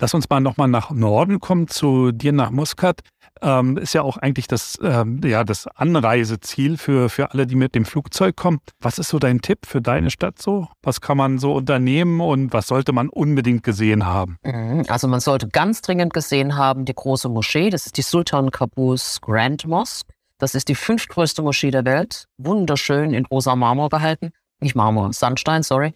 Lass 0.00 0.14
uns 0.14 0.30
mal 0.30 0.38
nochmal 0.38 0.68
nach 0.68 0.92
Norden 0.92 1.40
kommen, 1.40 1.66
zu 1.66 2.12
dir 2.12 2.30
nach 2.30 2.52
Muscat. 2.52 3.00
Ähm, 3.42 3.78
ist 3.78 3.94
ja 3.94 4.02
auch 4.02 4.16
eigentlich 4.16 4.46
das, 4.46 4.78
ähm, 4.80 5.20
ja, 5.24 5.42
das 5.42 5.66
Anreiseziel 5.66 6.76
für, 6.78 7.08
für 7.08 7.32
alle, 7.32 7.48
die 7.48 7.56
mit 7.56 7.74
dem 7.74 7.84
Flugzeug 7.84 8.36
kommen. 8.36 8.60
Was 8.80 9.00
ist 9.00 9.08
so 9.08 9.18
dein 9.18 9.40
Tipp 9.40 9.66
für 9.66 9.82
deine 9.82 10.12
Stadt 10.12 10.40
so? 10.40 10.68
Was 10.84 11.00
kann 11.00 11.16
man 11.16 11.38
so 11.38 11.52
unternehmen 11.52 12.20
und 12.20 12.52
was 12.52 12.68
sollte 12.68 12.92
man 12.92 13.08
unbedingt 13.08 13.64
gesehen 13.64 14.06
haben? 14.06 14.38
Mhm. 14.44 14.84
Also 14.86 15.08
man 15.08 15.18
sollte 15.18 15.48
ganz 15.48 15.82
dringend 15.82 16.14
gesehen 16.14 16.56
haben 16.56 16.84
die 16.84 16.94
große 16.94 17.28
Moschee. 17.28 17.70
Das 17.70 17.86
ist 17.86 17.96
die 17.96 18.02
Sultan 18.02 18.52
Qaboos 18.52 19.20
Grand 19.20 19.66
Mosque. 19.66 20.13
Das 20.38 20.54
ist 20.54 20.68
die 20.68 20.74
fünftgrößte 20.74 21.42
Moschee 21.42 21.70
der 21.70 21.84
Welt, 21.84 22.26
wunderschön 22.38 23.14
in 23.14 23.26
rosa 23.26 23.54
Marmor 23.54 23.88
gehalten. 23.88 24.32
Nicht 24.60 24.74
Marmor, 24.74 25.12
Sandstein, 25.12 25.62
sorry. 25.62 25.94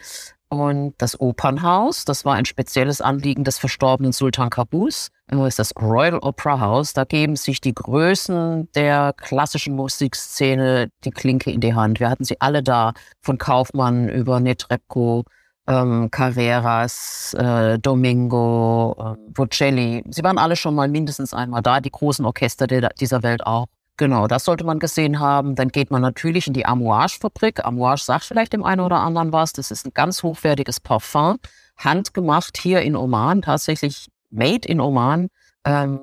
Und 0.51 0.95
das 0.97 1.21
Opernhaus, 1.21 2.07
das 2.07 2.25
war 2.25 2.35
ein 2.35 2.47
spezielles 2.47 3.03
Anliegen 3.03 3.45
des 3.45 3.59
verstorbenen 3.59 4.13
Sultan 4.13 4.49
Qaboos. 4.49 5.09
Wo 5.31 5.45
ist 5.45 5.59
das 5.59 5.73
Royal 5.77 6.19
Opera 6.21 6.59
House? 6.59 6.95
Da 6.95 7.05
geben 7.05 7.37
sich 7.37 7.61
die 7.61 7.75
Größen 7.75 8.71
der 8.75 9.13
klassischen 9.15 9.77
Musikszene 9.77 10.91
die 11.05 11.11
Klinke 11.11 11.51
in 11.51 11.61
die 11.61 11.75
Hand. 11.75 12.01
Wir 12.01 12.09
hatten 12.09 12.25
sie 12.25 12.41
alle 12.41 12.63
da, 12.63 12.95
von 13.21 13.37
Kaufmann 13.37 14.09
über 14.09 14.41
Netrebko, 14.41 15.25
ähm, 15.67 16.11
Carreras, 16.11 17.35
äh, 17.35 17.79
Domingo, 17.79 18.97
äh, 18.99 19.31
Bocelli. 19.33 20.03
Sie 20.09 20.23
waren 20.23 20.39
alle 20.39 20.57
schon 20.57 20.75
mal 20.75 20.89
mindestens 20.89 21.35
einmal 21.35 21.61
da, 21.61 21.81
die 21.81 21.91
großen 21.91 22.25
Orchester 22.25 22.67
der, 22.67 22.89
dieser 22.99 23.23
Welt 23.23 23.47
auch. 23.47 23.67
Genau, 23.99 24.29
das 24.29 24.45
sollte 24.45 24.63
man 24.65 24.79
gesehen 24.79 25.19
haben. 25.19 25.57
Dann 25.57 25.69
geht 25.71 25.91
man 25.91 26.01
natürlich 26.01 26.47
in 26.47 26.53
die 26.53 26.65
Amouage-Fabrik. 26.65 27.65
Amouage 27.65 28.05
sagt 28.05 28.25
vielleicht 28.25 28.53
dem 28.53 28.63
einen 28.63 28.81
oder 28.81 29.01
anderen 29.01 29.33
was. 29.33 29.53
Das 29.53 29.73
ist 29.73 29.85
ein 29.85 29.93
ganz 29.93 30.23
hochwertiges 30.23 30.79
Parfum, 30.79 31.39
handgemacht 31.77 32.59
hier 32.59 32.81
in 32.83 32.95
Oman, 32.95 33.43
tatsächlich 33.43 34.07
made 34.31 34.69
in 34.69 34.81
Oman. 34.81 35.29
Ähm, 35.65 35.99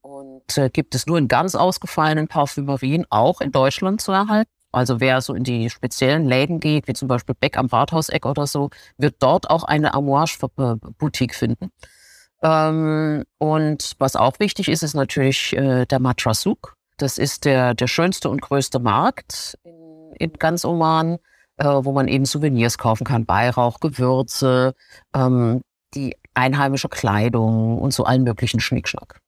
und 0.00 0.56
äh, 0.58 0.70
gibt 0.70 0.94
es 0.94 1.06
nur 1.06 1.18
in 1.18 1.26
ganz 1.26 1.56
ausgefallenen 1.56 2.28
Parfümerien, 2.28 3.04
auch 3.10 3.40
in 3.40 3.50
Deutschland 3.50 4.00
zu 4.00 4.12
erhalten. 4.12 4.50
Also 4.70 5.00
wer 5.00 5.20
so 5.20 5.34
in 5.34 5.42
die 5.42 5.70
speziellen 5.70 6.26
Läden 6.26 6.60
geht, 6.60 6.86
wie 6.86 6.92
zum 6.92 7.08
Beispiel 7.08 7.34
Beck 7.34 7.58
am 7.58 7.66
Rathauseck 7.66 8.26
oder 8.26 8.46
so, 8.46 8.70
wird 8.96 9.16
dort 9.18 9.50
auch 9.50 9.64
eine 9.64 9.92
Amouage-Boutique 9.94 11.34
finden. 11.34 11.72
Ähm, 12.42 13.24
und 13.38 13.94
was 13.98 14.14
auch 14.14 14.38
wichtig 14.38 14.68
ist, 14.68 14.84
ist 14.84 14.94
natürlich 14.94 15.56
äh, 15.56 15.86
der 15.86 15.98
Matrasuk. 15.98 16.76
Das 17.00 17.16
ist 17.16 17.46
der, 17.46 17.72
der 17.74 17.86
schönste 17.86 18.28
und 18.28 18.42
größte 18.42 18.78
Markt 18.78 19.58
in, 20.18 20.32
ganz 20.34 20.66
Oman, 20.66 21.16
äh, 21.56 21.64
wo 21.64 21.92
man 21.92 22.08
eben 22.08 22.26
Souvenirs 22.26 22.76
kaufen 22.76 23.04
kann, 23.04 23.26
Weihrauch, 23.26 23.80
Gewürze, 23.80 24.74
ähm, 25.14 25.62
die 25.94 26.14
einheimische 26.34 26.90
Kleidung 26.90 27.78
und 27.78 27.94
so 27.94 28.04
allen 28.04 28.24
möglichen 28.24 28.60
Schnickschnack. 28.60 29.18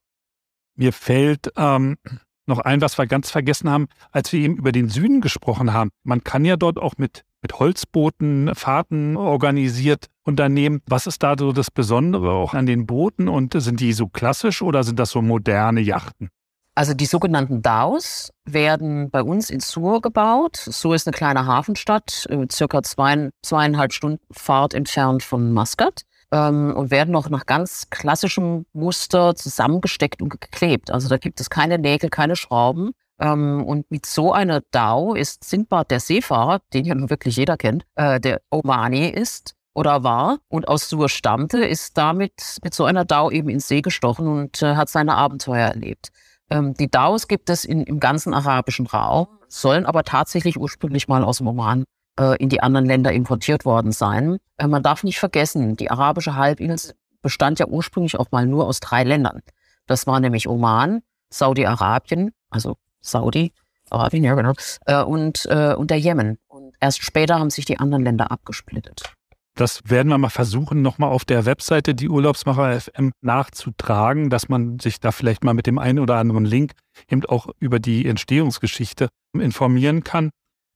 Mir 0.75 0.93
fällt 0.93 1.51
ähm, 1.57 1.97
noch 2.45 2.59
ein, 2.59 2.79
was 2.79 2.99
wir 2.99 3.07
ganz 3.07 3.31
vergessen 3.31 3.71
haben, 3.71 3.87
als 4.11 4.31
wir 4.31 4.41
eben 4.41 4.57
über 4.57 4.71
den 4.71 4.89
Süden 4.89 5.19
gesprochen 5.19 5.73
haben. 5.73 5.89
Man 6.03 6.23
kann 6.23 6.45
ja 6.45 6.57
dort 6.57 6.77
auch 6.77 6.93
mit, 6.97 7.23
mit 7.41 7.57
Holzbooten 7.57 8.53
Fahrten 8.53 9.17
organisiert 9.17 10.09
unternehmen. 10.21 10.83
Was 10.85 11.07
ist 11.07 11.23
da 11.23 11.33
so 11.39 11.51
das 11.51 11.71
Besondere 11.71 12.33
auch 12.33 12.53
an 12.53 12.67
den 12.67 12.85
Booten 12.85 13.27
und 13.27 13.59
sind 13.59 13.79
die 13.79 13.93
so 13.93 14.09
klassisch 14.09 14.61
oder 14.61 14.83
sind 14.83 14.99
das 14.99 15.09
so 15.09 15.23
moderne 15.23 15.81
Yachten? 15.81 16.29
Also 16.75 16.93
die 16.95 17.05
sogenannten 17.05 17.61
DAOs 17.61 18.31
werden 18.45 19.11
bei 19.11 19.21
uns 19.21 19.49
in 19.51 19.59
Sur 19.59 20.01
gebaut. 20.01 20.57
Sur 20.57 20.95
ist 20.95 21.07
eine 21.07 21.15
kleine 21.15 21.45
Hafenstadt, 21.45 22.25
äh, 22.29 22.47
circa 22.51 22.81
zwei, 22.81 23.29
zweieinhalb 23.43 23.93
Stunden 23.93 24.19
Fahrt 24.31 24.73
entfernt 24.73 25.21
von 25.21 25.53
Muscat 25.53 26.01
ähm, 26.31 26.73
und 26.75 26.89
werden 26.89 27.11
noch 27.11 27.29
nach 27.29 27.45
ganz 27.45 27.89
klassischem 27.91 28.65
Muster 28.73 29.35
zusammengesteckt 29.35 30.21
und 30.21 30.29
geklebt. 30.29 30.89
Also 30.89 31.09
da 31.09 31.17
gibt 31.17 31.39
es 31.39 31.51
keine 31.51 31.77
Nägel, 31.77 32.09
keine 32.09 32.35
Schrauben. 32.35 32.91
Ähm, 33.19 33.63
und 33.63 33.89
mit 33.91 34.07
so 34.07 34.33
einer 34.33 34.61
DAO 34.71 35.13
ist 35.13 35.43
Sindbad 35.43 35.91
der 35.91 35.99
Seefahrer, 35.99 36.61
den 36.73 36.85
ja 36.85 36.95
nun 36.95 37.11
wirklich 37.11 37.35
jeder 37.35 37.55
kennt, 37.55 37.85
äh, 37.95 38.19
der 38.19 38.41
Omani 38.49 39.09
ist 39.09 39.53
oder 39.75 40.03
war 40.03 40.39
und 40.47 40.67
aus 40.67 40.89
Sur 40.89 41.07
stammte, 41.07 41.63
ist 41.63 41.97
damit 41.97 42.57
mit 42.63 42.73
so 42.73 42.85
einer 42.85 43.05
DAO 43.05 43.29
eben 43.29 43.49
ins 43.49 43.67
See 43.67 43.81
gestochen 43.81 44.27
und 44.27 44.61
äh, 44.63 44.75
hat 44.75 44.89
seine 44.89 45.15
Abenteuer 45.15 45.67
erlebt. 45.67 46.09
Ähm, 46.53 46.75
die 46.75 46.89
DAOs 46.89 47.27
gibt 47.27 47.49
es 47.49 47.65
in, 47.65 47.83
im 47.83 47.99
ganzen 47.99 48.33
arabischen 48.33 48.85
Raum, 48.85 49.27
sollen 49.47 49.85
aber 49.87 50.03
tatsächlich 50.03 50.57
ursprünglich 50.57 51.07
mal 51.07 51.23
aus 51.23 51.39
dem 51.39 51.47
Oman 51.47 51.83
äh, 52.19 52.37
in 52.37 52.49
die 52.49 52.61
anderen 52.61 52.85
Länder 52.85 53.11
importiert 53.11 53.65
worden 53.65 53.91
sein. 53.91 54.37
Äh, 54.57 54.67
man 54.67 54.83
darf 54.83 55.03
nicht 55.03 55.19
vergessen, 55.19 55.75
die 55.75 55.89
arabische 55.89 56.35
Halbinsel 56.35 56.93
bestand 57.23 57.57
ja 57.57 57.65
ursprünglich 57.67 58.19
auch 58.19 58.31
mal 58.31 58.45
nur 58.45 58.67
aus 58.67 58.79
drei 58.79 59.03
Ländern. 59.03 59.41
Das 59.87 60.05
war 60.05 60.19
nämlich 60.19 60.47
Oman, 60.47 61.01
Saudi-Arabien, 61.31 62.31
also 62.51 62.75
Saudi, 63.01 63.51
Arabien, 63.89 64.23
ja 64.23 64.35
genau, 64.35 64.53
äh, 64.85 65.01
und, 65.01 65.47
äh, 65.47 65.73
und 65.73 65.89
der 65.89 65.99
Jemen. 65.99 66.37
Und 66.47 66.75
erst 66.79 67.03
später 67.03 67.39
haben 67.39 67.49
sich 67.49 67.65
die 67.65 67.79
anderen 67.79 68.03
Länder 68.03 68.31
abgesplittet. 68.31 69.13
Das 69.55 69.81
werden 69.85 70.09
wir 70.09 70.17
mal 70.17 70.29
versuchen, 70.29 70.81
nochmal 70.81 71.11
auf 71.11 71.25
der 71.25 71.45
Webseite 71.45 71.93
die 71.93 72.09
Urlaubsmacher 72.09 72.79
FM 72.79 73.11
nachzutragen, 73.21 74.31
dass 74.31 74.49
man 74.49 74.79
sich 74.79 74.99
da 74.99 75.11
vielleicht 75.11 75.43
mal 75.43 75.53
mit 75.53 75.67
dem 75.67 75.77
einen 75.77 75.99
oder 75.99 76.15
anderen 76.15 76.45
Link 76.45 76.71
eben 77.07 77.23
auch 77.25 77.47
über 77.59 77.79
die 77.79 78.07
Entstehungsgeschichte 78.07 79.09
informieren 79.37 80.03
kann. 80.03 80.31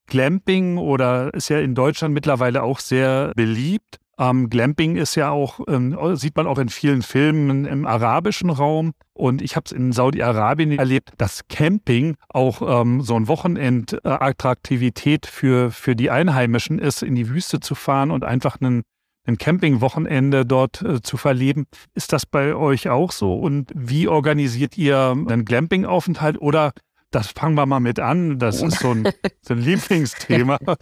Glamping 0.07 0.77
oder 0.77 1.33
ist 1.33 1.49
ja 1.49 1.59
in 1.59 1.73
Deutschland 1.73 2.13
mittlerweile 2.13 2.63
auch 2.63 2.79
sehr 2.79 3.33
beliebt. 3.35 3.97
Ähm, 4.19 4.49
Glamping 4.49 4.95
ist 4.95 5.15
ja 5.15 5.29
auch, 5.29 5.59
ähm, 5.67 5.97
sieht 6.15 6.35
man 6.35 6.47
auch 6.47 6.57
in 6.57 6.69
vielen 6.69 7.03
Filmen 7.03 7.65
im 7.65 7.85
arabischen 7.85 8.49
Raum. 8.49 8.93
Und 9.13 9.41
ich 9.41 9.55
habe 9.55 9.65
es 9.65 9.71
in 9.71 9.91
Saudi-Arabien 9.91 10.71
erlebt, 10.77 11.11
dass 11.17 11.47
Camping 11.47 12.15
auch 12.29 12.81
ähm, 12.81 13.01
so 13.01 13.15
ein 13.15 13.27
Wochenendattraktivität 13.27 15.25
für, 15.27 15.71
für 15.71 15.95
die 15.95 16.09
Einheimischen 16.09 16.79
ist, 16.79 17.03
in 17.03 17.15
die 17.15 17.29
Wüste 17.29 17.59
zu 17.59 17.75
fahren 17.75 18.11
und 18.11 18.23
einfach 18.23 18.59
einen, 18.59 18.83
ein 19.25 19.37
Campingwochenende 19.37 20.45
dort 20.45 20.81
äh, 20.81 21.01
zu 21.01 21.17
verleben. 21.17 21.65
Ist 21.93 22.13
das 22.13 22.25
bei 22.25 22.55
euch 22.55 22.89
auch 22.89 23.11
so? 23.11 23.35
Und 23.35 23.71
wie 23.75 24.07
organisiert 24.07 24.77
ihr 24.77 25.11
einen 25.11 25.45
Glamping-Aufenthalt 25.45 26.39
oder 26.41 26.71
das 27.11 27.31
fangen 27.31 27.55
wir 27.55 27.65
mal 27.65 27.79
mit 27.79 27.99
an. 27.99 28.39
Das 28.39 28.61
ist 28.61 28.79
so 28.79 28.91
ein, 28.91 29.09
so 29.41 29.53
ein 29.53 29.61
Lieblingsthema. 29.61 30.57
du 30.57 30.75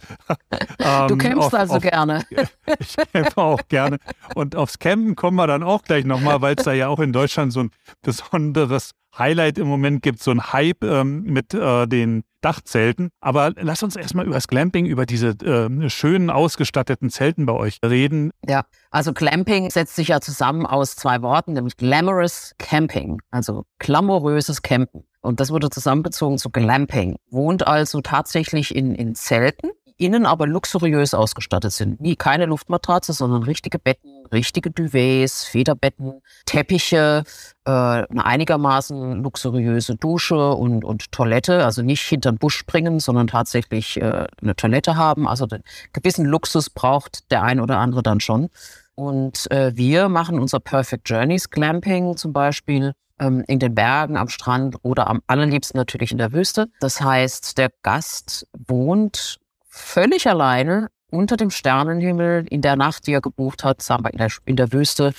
ähm, 0.80 1.18
kämpfst 1.18 1.38
auf, 1.38 1.54
also 1.54 1.74
auf, 1.74 1.82
gerne. 1.82 2.24
ich 2.78 2.96
kämpfe 3.12 3.38
auch 3.38 3.60
gerne. 3.68 3.98
Und 4.34 4.56
aufs 4.56 4.78
Campen 4.78 5.14
kommen 5.14 5.36
wir 5.36 5.46
dann 5.46 5.62
auch 5.62 5.82
gleich 5.82 6.04
nochmal, 6.04 6.40
weil 6.42 6.56
es 6.56 6.64
da 6.64 6.72
ja 6.72 6.88
auch 6.88 7.00
in 7.00 7.12
Deutschland 7.12 7.52
so 7.52 7.60
ein 7.60 7.70
besonderes 8.02 8.92
Highlight 9.18 9.58
im 9.58 9.66
Moment 9.66 10.02
gibt, 10.02 10.22
so 10.22 10.30
ein 10.30 10.52
Hype 10.52 10.84
ähm, 10.84 11.22
mit 11.22 11.54
äh, 11.54 11.86
den 11.86 12.24
Dachzelten. 12.42 13.10
Aber 13.20 13.52
lass 13.56 13.82
uns 13.82 13.96
erstmal 13.96 14.26
über 14.26 14.34
das 14.34 14.46
Glamping, 14.46 14.86
über 14.86 15.06
diese 15.06 15.28
äh, 15.28 15.88
schönen 15.88 16.30
ausgestatteten 16.30 17.10
Zelten 17.10 17.46
bei 17.46 17.54
euch 17.54 17.78
reden. 17.84 18.30
Ja, 18.46 18.64
also 18.90 19.12
Glamping 19.12 19.70
setzt 19.70 19.96
sich 19.96 20.08
ja 20.08 20.20
zusammen 20.20 20.66
aus 20.66 20.96
zwei 20.96 21.22
Worten, 21.22 21.54
nämlich 21.54 21.76
Glamorous 21.76 22.52
Camping, 22.58 23.22
also 23.30 23.64
glamouröses 23.78 24.62
Campen. 24.62 25.04
Und 25.26 25.40
das 25.40 25.50
wurde 25.50 25.68
zusammengezogen 25.70 26.38
zu 26.38 26.50
Glamping. 26.50 27.16
Wohnt 27.30 27.66
also 27.66 28.00
tatsächlich 28.00 28.74
in, 28.74 28.94
in 28.94 29.14
Zelten, 29.14 29.70
innen 29.98 30.26
aber 30.26 30.46
luxuriös 30.46 31.14
ausgestattet 31.14 31.72
sind. 31.72 32.00
Nie 32.00 32.16
keine 32.16 32.46
Luftmatratze, 32.46 33.12
sondern 33.12 33.42
richtige 33.42 33.78
Betten, 33.78 34.26
richtige 34.32 34.70
Duvets, 34.70 35.44
Federbetten, 35.44 36.20
Teppiche, 36.44 37.24
äh, 37.64 37.70
eine 37.70 38.24
einigermaßen 38.24 39.22
luxuriöse 39.22 39.96
Dusche 39.96 40.52
und, 40.52 40.84
und 40.84 41.10
Toilette. 41.12 41.64
Also 41.64 41.82
nicht 41.82 42.02
hinter 42.02 42.32
den 42.32 42.38
Busch 42.38 42.56
springen, 42.56 43.00
sondern 43.00 43.26
tatsächlich 43.26 44.00
äh, 44.00 44.26
eine 44.40 44.54
Toilette 44.54 44.96
haben. 44.96 45.26
Also 45.26 45.46
den 45.46 45.62
gewissen 45.92 46.26
Luxus 46.26 46.70
braucht 46.70 47.30
der 47.30 47.42
ein 47.42 47.60
oder 47.60 47.78
andere 47.78 48.02
dann 48.02 48.20
schon. 48.20 48.48
Und 48.96 49.50
äh, 49.50 49.76
wir 49.76 50.08
machen 50.08 50.40
unser 50.40 50.58
Perfect 50.58 51.08
Journeys 51.08 51.50
Glamping 51.50 52.16
zum 52.16 52.32
Beispiel 52.32 52.92
ähm, 53.20 53.44
in 53.46 53.58
den 53.58 53.74
Bergen, 53.74 54.16
am 54.16 54.28
Strand 54.28 54.76
oder 54.82 55.06
am 55.06 55.22
allerliebsten 55.26 55.78
natürlich 55.78 56.12
in 56.12 56.18
der 56.18 56.32
Wüste. 56.32 56.66
Das 56.80 57.00
heißt, 57.00 57.58
der 57.58 57.70
Gast 57.82 58.46
wohnt 58.66 59.38
völlig 59.68 60.28
alleine 60.28 60.88
unter 61.10 61.36
dem 61.36 61.50
Sternenhimmel 61.50 62.46
in 62.50 62.62
der 62.62 62.76
Nacht, 62.76 63.06
die 63.06 63.12
er 63.12 63.20
gebucht 63.20 63.64
hat, 63.64 63.86
in 64.12 64.18
der, 64.18 64.28
in 64.44 64.56
der 64.56 64.72
Wüste, 64.72 65.12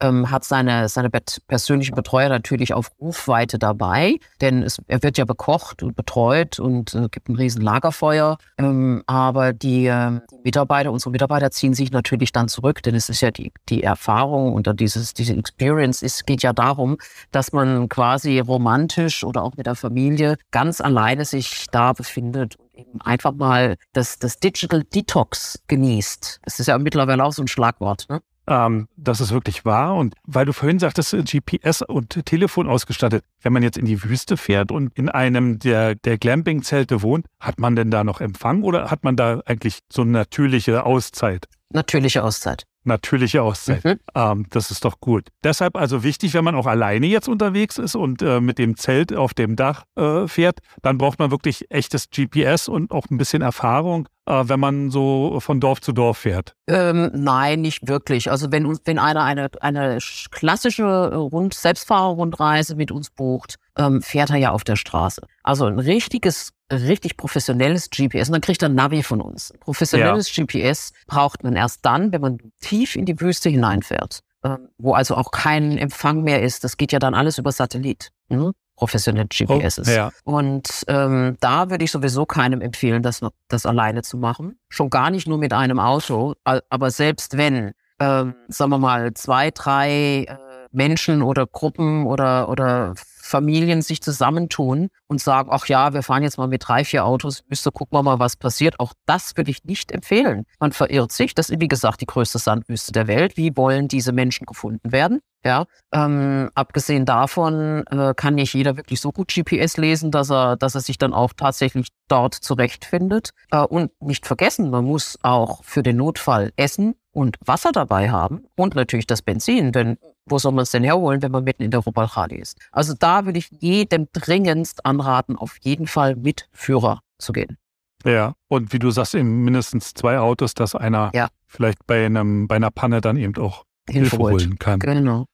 ähm, 0.00 0.30
hat 0.30 0.44
seine, 0.44 0.88
seine 0.88 1.10
persönlichen 1.10 1.94
Betreuer 1.94 2.28
natürlich 2.28 2.74
auf 2.74 2.90
Rufweite 3.00 3.58
dabei, 3.58 4.18
denn 4.40 4.62
es, 4.62 4.80
er 4.86 5.02
wird 5.02 5.18
ja 5.18 5.24
bekocht 5.24 5.82
und 5.82 5.96
betreut 5.96 6.58
und 6.58 6.94
äh, 6.94 7.08
gibt 7.10 7.28
ein 7.28 7.36
riesen 7.36 7.62
Lagerfeuer. 7.62 8.38
Ähm, 8.58 9.02
aber 9.06 9.52
die, 9.52 9.86
äh, 9.86 10.20
Mitarbeiter, 10.44 10.92
unsere 10.92 11.10
Mitarbeiter 11.10 11.50
ziehen 11.50 11.74
sich 11.74 11.90
natürlich 11.92 12.32
dann 12.32 12.48
zurück, 12.48 12.82
denn 12.82 12.94
es 12.94 13.08
ist 13.08 13.20
ja 13.20 13.30
die, 13.30 13.52
die 13.68 13.82
Erfahrung 13.82 14.54
und 14.54 14.68
dieses, 14.80 15.14
diese 15.14 15.34
Experience 15.34 16.02
ist, 16.02 16.26
geht 16.26 16.42
ja 16.42 16.52
darum, 16.52 16.98
dass 17.30 17.52
man 17.52 17.88
quasi 17.88 18.38
romantisch 18.38 19.24
oder 19.24 19.42
auch 19.42 19.56
mit 19.56 19.66
der 19.66 19.74
Familie 19.74 20.36
ganz 20.50 20.80
alleine 20.80 21.24
sich 21.24 21.66
da 21.70 21.92
befindet 21.92 22.56
eben 22.74 23.00
einfach 23.00 23.32
mal 23.32 23.76
das, 23.92 24.18
das 24.18 24.38
Digital 24.38 24.84
Detox 24.84 25.62
genießt. 25.68 26.40
Das 26.44 26.60
ist 26.60 26.66
ja 26.66 26.78
mittlerweile 26.78 27.24
auch 27.24 27.32
so 27.32 27.42
ein 27.42 27.48
Schlagwort. 27.48 28.06
Ne? 28.08 28.20
Ähm, 28.46 28.88
das 28.96 29.20
ist 29.20 29.32
wirklich 29.32 29.64
wahr. 29.64 29.94
Und 29.94 30.14
weil 30.24 30.46
du 30.46 30.52
vorhin 30.52 30.78
sagtest, 30.78 31.12
GPS 31.12 31.82
und 31.82 32.24
Telefon 32.24 32.68
ausgestattet, 32.68 33.24
wenn 33.40 33.52
man 33.52 33.62
jetzt 33.62 33.78
in 33.78 33.84
die 33.84 34.02
Wüste 34.02 34.36
fährt 34.36 34.72
und 34.72 34.96
in 34.96 35.08
einem 35.08 35.58
der, 35.58 35.94
der 35.94 36.18
Glamping-Zelte 36.18 37.02
wohnt, 37.02 37.26
hat 37.40 37.58
man 37.58 37.76
denn 37.76 37.90
da 37.90 38.04
noch 38.04 38.20
Empfang 38.20 38.62
oder 38.62 38.90
hat 38.90 39.04
man 39.04 39.16
da 39.16 39.40
eigentlich 39.46 39.80
so 39.90 40.02
eine 40.02 40.12
natürliche 40.12 40.84
Auszeit? 40.84 41.48
Natürliche 41.70 42.24
Auszeit 42.24 42.64
natürliche 42.84 43.42
Auszeit. 43.42 43.84
Mhm. 43.84 44.00
Ähm, 44.14 44.46
das 44.50 44.70
ist 44.70 44.84
doch 44.84 45.00
gut. 45.00 45.28
Deshalb 45.44 45.76
also 45.76 46.02
wichtig, 46.02 46.34
wenn 46.34 46.44
man 46.44 46.54
auch 46.54 46.66
alleine 46.66 47.06
jetzt 47.06 47.28
unterwegs 47.28 47.78
ist 47.78 47.94
und 47.94 48.22
äh, 48.22 48.40
mit 48.40 48.58
dem 48.58 48.76
Zelt 48.76 49.14
auf 49.14 49.34
dem 49.34 49.56
Dach 49.56 49.84
äh, 49.96 50.26
fährt, 50.26 50.58
dann 50.82 50.98
braucht 50.98 51.18
man 51.18 51.30
wirklich 51.30 51.70
echtes 51.70 52.10
GPS 52.10 52.68
und 52.68 52.90
auch 52.90 53.06
ein 53.10 53.18
bisschen 53.18 53.42
Erfahrung, 53.42 54.08
äh, 54.26 54.44
wenn 54.46 54.60
man 54.60 54.90
so 54.90 55.38
von 55.40 55.60
Dorf 55.60 55.80
zu 55.80 55.92
Dorf 55.92 56.18
fährt. 56.18 56.54
Ähm, 56.66 57.10
nein, 57.14 57.60
nicht 57.60 57.88
wirklich. 57.88 58.30
Also 58.30 58.50
wenn, 58.52 58.78
wenn 58.84 58.98
einer 58.98 59.22
eine, 59.22 59.50
eine 59.60 59.98
klassische 60.30 61.14
Rund 61.14 61.54
Selbstfahrerrundreise 61.54 62.76
mit 62.76 62.90
uns 62.90 63.10
bucht, 63.10 63.56
ähm, 63.76 64.02
fährt 64.02 64.30
er 64.30 64.36
ja 64.36 64.50
auf 64.50 64.64
der 64.64 64.76
Straße. 64.76 65.22
Also 65.42 65.66
ein 65.66 65.78
richtiges 65.78 66.52
richtig 66.72 67.16
professionelles 67.16 67.90
GPS, 67.90 68.28
und 68.28 68.32
dann 68.32 68.40
kriegt 68.40 68.62
er 68.62 68.68
ein 68.68 68.74
Navi 68.74 69.02
von 69.02 69.20
uns. 69.20 69.52
Professionelles 69.60 70.34
ja. 70.34 70.44
GPS 70.44 70.92
braucht 71.06 71.44
man 71.44 71.54
erst 71.54 71.84
dann, 71.84 72.12
wenn 72.12 72.20
man 72.20 72.38
tief 72.60 72.96
in 72.96 73.04
die 73.04 73.20
Wüste 73.20 73.48
hineinfährt, 73.48 74.20
äh, 74.42 74.56
wo 74.78 74.94
also 74.94 75.16
auch 75.16 75.30
kein 75.30 75.78
Empfang 75.78 76.22
mehr 76.22 76.42
ist. 76.42 76.64
Das 76.64 76.76
geht 76.76 76.92
ja 76.92 76.98
dann 76.98 77.14
alles 77.14 77.38
über 77.38 77.52
Satellit. 77.52 78.10
Ne? 78.28 78.52
professionelle 78.82 79.28
GPS 79.28 79.78
ist. 79.78 79.88
Oh, 79.88 79.92
ja. 79.92 80.10
Und 80.24 80.84
ähm, 80.88 81.36
da 81.38 81.70
würde 81.70 81.84
ich 81.84 81.92
sowieso 81.92 82.26
keinem 82.26 82.60
empfehlen, 82.60 83.02
das, 83.02 83.20
das 83.46 83.64
alleine 83.64 84.02
zu 84.02 84.16
machen. 84.16 84.58
Schon 84.68 84.90
gar 84.90 85.10
nicht 85.10 85.28
nur 85.28 85.38
mit 85.38 85.52
einem 85.52 85.78
Auto, 85.78 86.34
aber 86.44 86.90
selbst 86.90 87.36
wenn, 87.36 87.72
ähm, 88.00 88.34
sagen 88.48 88.70
wir 88.70 88.78
mal, 88.78 89.14
zwei, 89.14 89.52
drei 89.52 90.24
äh, 90.24 90.36
Menschen 90.72 91.22
oder 91.22 91.46
Gruppen 91.46 92.06
oder, 92.06 92.48
oder 92.48 92.94
Familien 93.32 93.80
sich 93.80 94.02
zusammentun 94.02 94.88
und 95.06 95.18
sagen, 95.18 95.48
ach 95.50 95.66
ja, 95.66 95.94
wir 95.94 96.02
fahren 96.02 96.22
jetzt 96.22 96.36
mal 96.36 96.48
mit 96.48 96.68
drei, 96.68 96.84
vier 96.84 97.06
Autos, 97.06 97.42
müsste 97.48 97.72
gucken 97.72 97.96
wir 97.96 98.02
mal, 98.02 98.18
was 98.18 98.36
passiert. 98.36 98.78
Auch 98.78 98.92
das 99.06 99.38
würde 99.38 99.50
ich 99.50 99.64
nicht 99.64 99.90
empfehlen. 99.90 100.44
Man 100.60 100.72
verirrt 100.72 101.12
sich. 101.12 101.34
Das 101.34 101.48
ist, 101.48 101.58
wie 101.58 101.68
gesagt, 101.68 102.02
die 102.02 102.06
größte 102.06 102.38
Sandwüste 102.38 102.92
der 102.92 103.06
Welt. 103.06 103.38
Wie 103.38 103.56
wollen 103.56 103.88
diese 103.88 104.12
Menschen 104.12 104.44
gefunden 104.44 104.92
werden? 104.92 105.20
Ja, 105.44 105.64
ähm, 105.92 106.50
abgesehen 106.54 107.06
davon 107.06 107.84
äh, 107.90 108.12
kann 108.14 108.36
nicht 108.36 108.54
jeder 108.54 108.76
wirklich 108.76 109.00
so 109.00 109.10
gut 109.10 109.32
GPS 109.34 109.76
lesen, 109.76 110.10
dass 110.12 110.30
er, 110.30 110.56
dass 110.56 110.76
er 110.76 110.82
sich 110.82 110.98
dann 110.98 111.14
auch 111.14 111.32
tatsächlich 111.34 111.88
dort 112.08 112.34
zurechtfindet. 112.34 113.30
Äh, 113.50 113.62
und 113.62 113.90
nicht 114.00 114.26
vergessen, 114.26 114.70
man 114.70 114.84
muss 114.84 115.18
auch 115.22 115.64
für 115.64 115.82
den 115.82 115.96
Notfall 115.96 116.52
Essen 116.56 116.94
und 117.12 117.38
Wasser 117.44 117.72
dabei 117.72 118.10
haben 118.10 118.44
und 118.56 118.74
natürlich 118.74 119.06
das 119.06 119.22
Benzin, 119.22 119.72
denn 119.72 119.96
wo 120.26 120.38
soll 120.38 120.52
man 120.52 120.62
es 120.62 120.70
denn 120.70 120.84
herholen, 120.84 121.22
wenn 121.22 121.32
man 121.32 121.44
mitten 121.44 121.62
in 121.62 121.70
der 121.70 121.80
Rubalchali 121.80 122.36
ist? 122.36 122.58
Also 122.70 122.94
da 122.98 123.24
würde 123.24 123.38
ich 123.38 123.50
jedem 123.60 124.08
dringendst 124.12 124.84
anraten, 124.86 125.36
auf 125.36 125.56
jeden 125.62 125.86
Fall 125.86 126.16
mit 126.16 126.48
Führer 126.52 127.00
zu 127.18 127.32
gehen. 127.32 127.58
Ja, 128.04 128.34
und 128.48 128.72
wie 128.72 128.78
du 128.78 128.90
sagst, 128.90 129.14
eben 129.14 129.44
mindestens 129.44 129.94
zwei 129.94 130.18
Autos, 130.18 130.54
dass 130.54 130.74
einer 130.74 131.10
ja. 131.14 131.28
vielleicht 131.46 131.86
bei, 131.86 132.04
einem, 132.04 132.48
bei 132.48 132.56
einer 132.56 132.70
Panne 132.70 133.00
dann 133.00 133.16
eben 133.16 133.36
auch 133.36 133.64
Hilfe, 133.88 134.16
Hilfe 134.16 134.18
holen 134.18 134.58
kann. 134.58 134.80
Genau. 134.80 135.26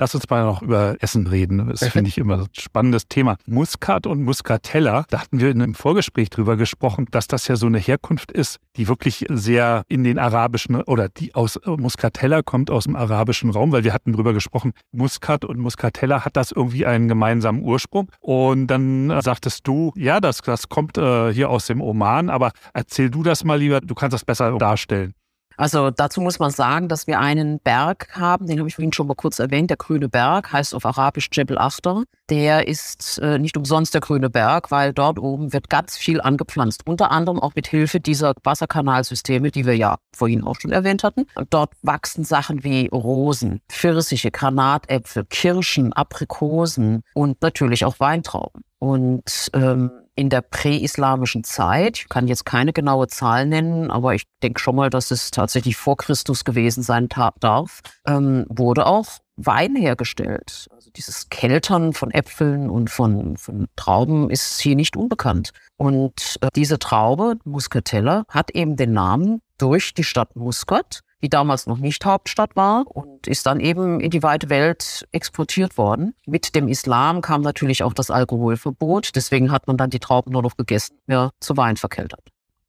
Lass 0.00 0.14
uns 0.14 0.30
mal 0.30 0.44
noch 0.44 0.62
über 0.62 0.96
Essen 1.00 1.26
reden. 1.26 1.68
Das 1.68 1.86
finde 1.88 2.08
ich 2.08 2.16
immer 2.16 2.38
ein 2.38 2.48
spannendes 2.58 3.06
Thema. 3.06 3.36
Muskat 3.44 4.06
und 4.06 4.22
Muscatella, 4.22 5.04
da 5.10 5.20
hatten 5.20 5.40
wir 5.40 5.50
in 5.50 5.60
einem 5.60 5.74
Vorgespräch 5.74 6.30
drüber 6.30 6.56
gesprochen, 6.56 7.06
dass 7.10 7.28
das 7.28 7.46
ja 7.48 7.56
so 7.56 7.66
eine 7.66 7.76
Herkunft 7.76 8.32
ist, 8.32 8.60
die 8.76 8.88
wirklich 8.88 9.26
sehr 9.28 9.82
in 9.88 10.02
den 10.02 10.18
arabischen 10.18 10.76
oder 10.76 11.10
die 11.10 11.34
aus 11.34 11.60
Muscatella 11.66 12.40
kommt 12.40 12.70
aus 12.70 12.84
dem 12.84 12.96
arabischen 12.96 13.50
Raum, 13.50 13.72
weil 13.72 13.84
wir 13.84 13.92
hatten 13.92 14.14
drüber 14.14 14.32
gesprochen, 14.32 14.72
Muskat 14.90 15.44
und 15.44 15.58
Muscatella 15.58 16.24
hat 16.24 16.34
das 16.34 16.50
irgendwie 16.50 16.86
einen 16.86 17.06
gemeinsamen 17.06 17.62
Ursprung. 17.62 18.10
Und 18.20 18.68
dann 18.68 19.10
äh, 19.10 19.20
sagtest 19.20 19.68
du, 19.68 19.92
ja, 19.96 20.18
das, 20.18 20.38
das 20.40 20.70
kommt 20.70 20.96
äh, 20.96 21.30
hier 21.30 21.50
aus 21.50 21.66
dem 21.66 21.82
Oman, 21.82 22.30
aber 22.30 22.52
erzähl 22.72 23.10
du 23.10 23.22
das 23.22 23.44
mal 23.44 23.58
lieber, 23.58 23.82
du 23.82 23.94
kannst 23.94 24.14
das 24.14 24.24
besser 24.24 24.56
darstellen. 24.56 25.12
Also 25.56 25.90
dazu 25.90 26.20
muss 26.20 26.38
man 26.38 26.50
sagen, 26.50 26.88
dass 26.88 27.06
wir 27.06 27.20
einen 27.20 27.60
Berg 27.60 28.08
haben, 28.12 28.46
den 28.46 28.58
habe 28.58 28.68
ich 28.68 28.74
vorhin 28.74 28.92
schon 28.92 29.06
mal 29.06 29.14
kurz 29.14 29.38
erwähnt, 29.38 29.70
der 29.70 29.76
Grüne 29.76 30.08
Berg, 30.08 30.52
heißt 30.52 30.74
auf 30.74 30.86
Arabisch 30.86 31.28
Jebel 31.32 31.58
Akhtar. 31.58 32.04
Der 32.30 32.66
ist 32.66 33.18
äh, 33.18 33.38
nicht 33.38 33.56
umsonst 33.56 33.92
der 33.92 34.00
Grüne 34.00 34.30
Berg, 34.30 34.70
weil 34.70 34.92
dort 34.92 35.18
oben 35.18 35.52
wird 35.52 35.68
ganz 35.68 35.96
viel 35.96 36.20
angepflanzt, 36.20 36.86
unter 36.86 37.10
anderem 37.10 37.40
auch 37.40 37.54
mit 37.54 37.66
Hilfe 37.66 38.00
dieser 38.00 38.34
Wasserkanalsysteme, 38.42 39.50
die 39.50 39.66
wir 39.66 39.76
ja 39.76 39.98
vorhin 40.16 40.44
auch 40.44 40.58
schon 40.60 40.72
erwähnt 40.72 41.04
hatten. 41.04 41.26
Dort 41.50 41.72
wachsen 41.82 42.24
Sachen 42.24 42.64
wie 42.64 42.88
Rosen, 42.88 43.60
Pfirsiche, 43.68 44.30
Granatäpfel, 44.30 45.24
Kirschen, 45.24 45.92
Aprikosen 45.92 47.02
und 47.14 47.42
natürlich 47.42 47.84
auch 47.84 48.00
Weintrauben. 48.00 48.62
Und 48.78 49.50
ähm, 49.52 49.90
in 50.20 50.28
der 50.28 50.42
präislamischen 50.42 51.44
Zeit, 51.44 51.96
ich 51.96 52.08
kann 52.10 52.28
jetzt 52.28 52.44
keine 52.44 52.74
genaue 52.74 53.06
Zahl 53.06 53.46
nennen, 53.46 53.90
aber 53.90 54.14
ich 54.14 54.24
denke 54.42 54.60
schon 54.60 54.76
mal, 54.76 54.90
dass 54.90 55.10
es 55.10 55.30
tatsächlich 55.30 55.78
vor 55.78 55.96
Christus 55.96 56.44
gewesen 56.44 56.82
sein 56.82 57.08
darf, 57.40 57.80
ähm, 58.06 58.44
wurde 58.50 58.84
auch 58.84 59.06
Wein 59.36 59.74
hergestellt. 59.76 60.68
Also 60.74 60.90
dieses 60.94 61.30
Keltern 61.30 61.94
von 61.94 62.10
Äpfeln 62.10 62.68
und 62.68 62.90
von, 62.90 63.38
von 63.38 63.66
Trauben 63.76 64.28
ist 64.28 64.60
hier 64.60 64.76
nicht 64.76 64.94
unbekannt. 64.94 65.52
Und 65.78 66.36
äh, 66.42 66.48
diese 66.54 66.78
Traube, 66.78 67.36
Muscatella, 67.44 68.24
hat 68.28 68.50
eben 68.50 68.76
den 68.76 68.92
Namen 68.92 69.40
durch 69.56 69.94
die 69.94 70.04
Stadt 70.04 70.36
Muscat 70.36 71.00
die 71.22 71.28
damals 71.28 71.66
noch 71.66 71.78
nicht 71.78 72.04
Hauptstadt 72.04 72.56
war 72.56 72.84
und 72.86 73.26
ist 73.26 73.46
dann 73.46 73.60
eben 73.60 74.00
in 74.00 74.10
die 74.10 74.22
weite 74.22 74.48
Welt 74.48 75.06
exportiert 75.12 75.78
worden. 75.78 76.14
Mit 76.26 76.54
dem 76.54 76.68
Islam 76.68 77.20
kam 77.20 77.42
natürlich 77.42 77.82
auch 77.82 77.92
das 77.92 78.10
Alkoholverbot, 78.10 79.10
deswegen 79.14 79.52
hat 79.52 79.66
man 79.66 79.76
dann 79.76 79.90
die 79.90 80.00
Trauben 80.00 80.32
nur 80.32 80.42
noch 80.42 80.56
gegessen, 80.56 80.96
ja, 81.06 81.30
zu 81.40 81.56
Wein 81.56 81.76
verkeltert. 81.76 82.20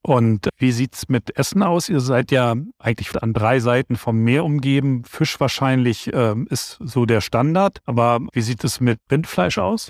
Und 0.04 0.50
wie 0.58 0.72
sieht's 0.72 1.10
mit 1.10 1.38
Essen 1.38 1.62
aus? 1.62 1.88
Ihr 1.88 2.00
seid 2.00 2.32
ja 2.32 2.56
eigentlich 2.80 3.22
an 3.22 3.34
drei 3.34 3.60
Seiten 3.60 3.96
vom 3.96 4.18
Meer 4.18 4.44
umgeben. 4.44 5.04
Fisch 5.06 5.40
wahrscheinlich 5.40 6.12
äh, 6.12 6.34
ist 6.50 6.80
so 6.80 7.06
der 7.06 7.22
Standard. 7.22 7.80
Aber 7.86 8.20
wie 8.34 8.42
sieht 8.42 8.64
es 8.64 8.80
mit 8.80 8.98
Rindfleisch 9.12 9.60
aus? 9.60 9.90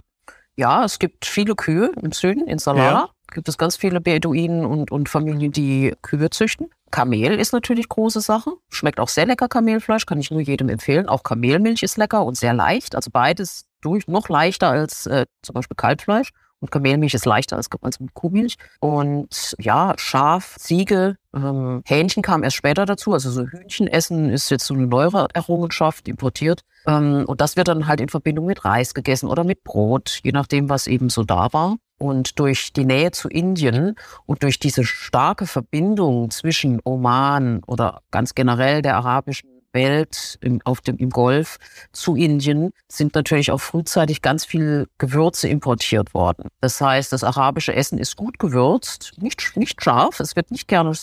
Ja, 0.58 0.84
es 0.84 1.00
gibt 1.00 1.26
viele 1.26 1.56
Kühe 1.56 1.91
im 2.02 2.12
Süden, 2.12 2.45
in 2.45 2.60
Salara. 2.60 2.91
Ja. 2.91 3.10
Gibt 3.32 3.47
es 3.47 3.58
ganz 3.58 3.78
viele 3.78 4.02
Beduinen 4.02 4.65
und, 4.65 4.91
und 4.91 5.08
Familien, 5.08 5.54
die 5.54 5.93
Kühe 6.02 6.30
züchten. 6.30 6.67
Kamel 6.91 7.39
ist 7.39 7.54
natürlich 7.54 7.89
große 7.89 8.21
Sache. 8.21 8.51
Schmeckt 8.69 8.99
auch 8.99 9.10
sehr 9.10 9.25
lecker, 9.25 9.47
Kamelfleisch, 9.47 10.06
kann 10.06 10.19
ich 10.19 10.32
nur 10.32 10.41
jedem 10.41 10.69
empfehlen. 10.69 11.08
Auch 11.08 11.23
Kamelmilch 11.23 11.84
ist 11.84 11.97
lecker 11.97 12.25
und 12.25 12.38
sehr 12.38 12.54
leicht. 12.54 12.95
Also 12.95 13.10
beides 13.12 13.65
durch, 13.82 14.08
noch 14.08 14.30
leichter 14.30 14.69
als 14.69 15.08
äh, 15.08 15.25
zum 15.41 15.54
Beispiel 15.54 15.75
Kalbfleisch. 15.75 16.32
Und 16.62 16.71
Kamelmilch 16.71 17.15
ist 17.15 17.26
leichter 17.26 17.58
als, 17.58 17.69
als 17.82 17.97
Kuhmilch. 18.13 18.56
Und 18.80 19.56
ja, 19.60 19.93
Schaf, 19.97 20.56
Ziege, 20.60 21.17
ähm, 21.34 21.82
Hähnchen 21.86 22.21
kam 22.21 22.43
erst 22.43 22.56
später 22.56 22.86
dazu. 22.86 23.13
Also 23.13 23.32
so 23.32 23.45
Hühnchen 23.45 23.88
essen 23.88 24.30
ist 24.30 24.52
jetzt 24.52 24.67
so 24.67 24.76
eine 24.76 24.86
neuere 24.86 25.28
Errungenschaft, 25.34 26.08
importiert. 26.08 26.62
Ähm, 26.86 27.26
und 27.26 27.41
das 27.41 27.58
wird 27.58 27.67
dann 27.67 27.88
halt 27.88 28.00
in 28.00 28.10
Verbindung 28.10 28.45
mit 28.45 28.63
Reis 28.63 28.93
gegessen 28.93 29.28
oder 29.28 29.43
mit 29.43 29.63
Brot, 29.63 30.19
je 30.24 30.32
nachdem, 30.32 30.69
was 30.69 30.86
eben 30.86 31.10
so 31.10 31.24
da 31.24 31.52
war. 31.52 31.78
Und 31.97 32.39
durch 32.39 32.74
die 32.74 32.86
Nähe 32.86 33.12
zu 33.12 33.28
Indien 33.28 33.95
und 34.26 34.43
durch 34.43 34.58
diese 34.58 34.84
starke 34.84 35.45
Verbindung 35.45 36.32
zwischen 36.32 36.80
Oman 36.84 37.62
oder 37.67 38.02
ganz 38.10 38.34
generell 38.34 38.82
der 38.82 38.97
arabischen 38.97 39.51
Welt 39.73 40.38
im, 40.41 40.62
auf 40.65 40.81
dem, 40.81 40.97
im 40.97 41.10
Golf 41.10 41.57
zu 41.91 42.15
Indien 42.15 42.71
sind 42.88 43.15
natürlich 43.15 43.51
auch 43.51 43.62
frühzeitig 43.62 44.21
ganz 44.21 44.45
viele 44.45 44.88
Gewürze 44.97 45.47
importiert 45.47 46.13
worden. 46.13 46.49
Das 46.60 46.81
heißt, 46.81 47.12
das 47.12 47.23
arabische 47.23 47.73
Essen 47.73 47.97
ist 47.97 48.15
gut 48.15 48.39
gewürzt, 48.39 49.13
nicht, 49.17 49.55
nicht 49.55 49.84
scharf. 49.84 50.19
Es 50.19 50.36
wird 50.36 50.51
nicht 50.51 50.67
gerne 50.67 50.93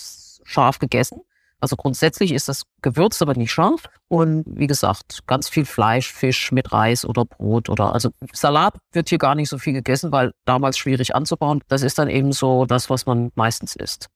scharf 0.45 0.79
gegessen. 0.79 1.21
Also 1.61 1.75
grundsätzlich 1.75 2.33
ist 2.33 2.49
das 2.49 2.63
gewürzt, 2.83 3.21
aber 3.21 3.35
nicht 3.35 3.51
scharf. 3.51 3.85
Und 4.07 4.45
wie 4.47 4.69
gesagt, 4.69 5.27
ganz 5.27 5.49
viel 5.49 5.65
Fleisch, 5.65 6.13
Fisch 6.13 6.53
mit 6.53 6.73
Reis 6.73 7.05
oder 7.05 7.25
Brot 7.25 7.69
oder 7.69 7.93
also 7.93 8.11
Salat 8.33 8.75
wird 8.93 9.09
hier 9.09 9.19
gar 9.19 9.35
nicht 9.35 9.49
so 9.49 9.59
viel 9.59 9.73
gegessen, 9.73 10.13
weil 10.13 10.33
damals 10.45 10.79
schwierig 10.79 11.17
anzubauen. 11.17 11.63
Das 11.69 11.83
ist 11.83 11.99
dann 11.99 12.09
eben 12.09 12.33
so 12.33 12.65
das, 12.65 12.91
was 12.91 13.07
man 13.07 13.33
meistens 13.35 13.75
isst. 13.75 14.09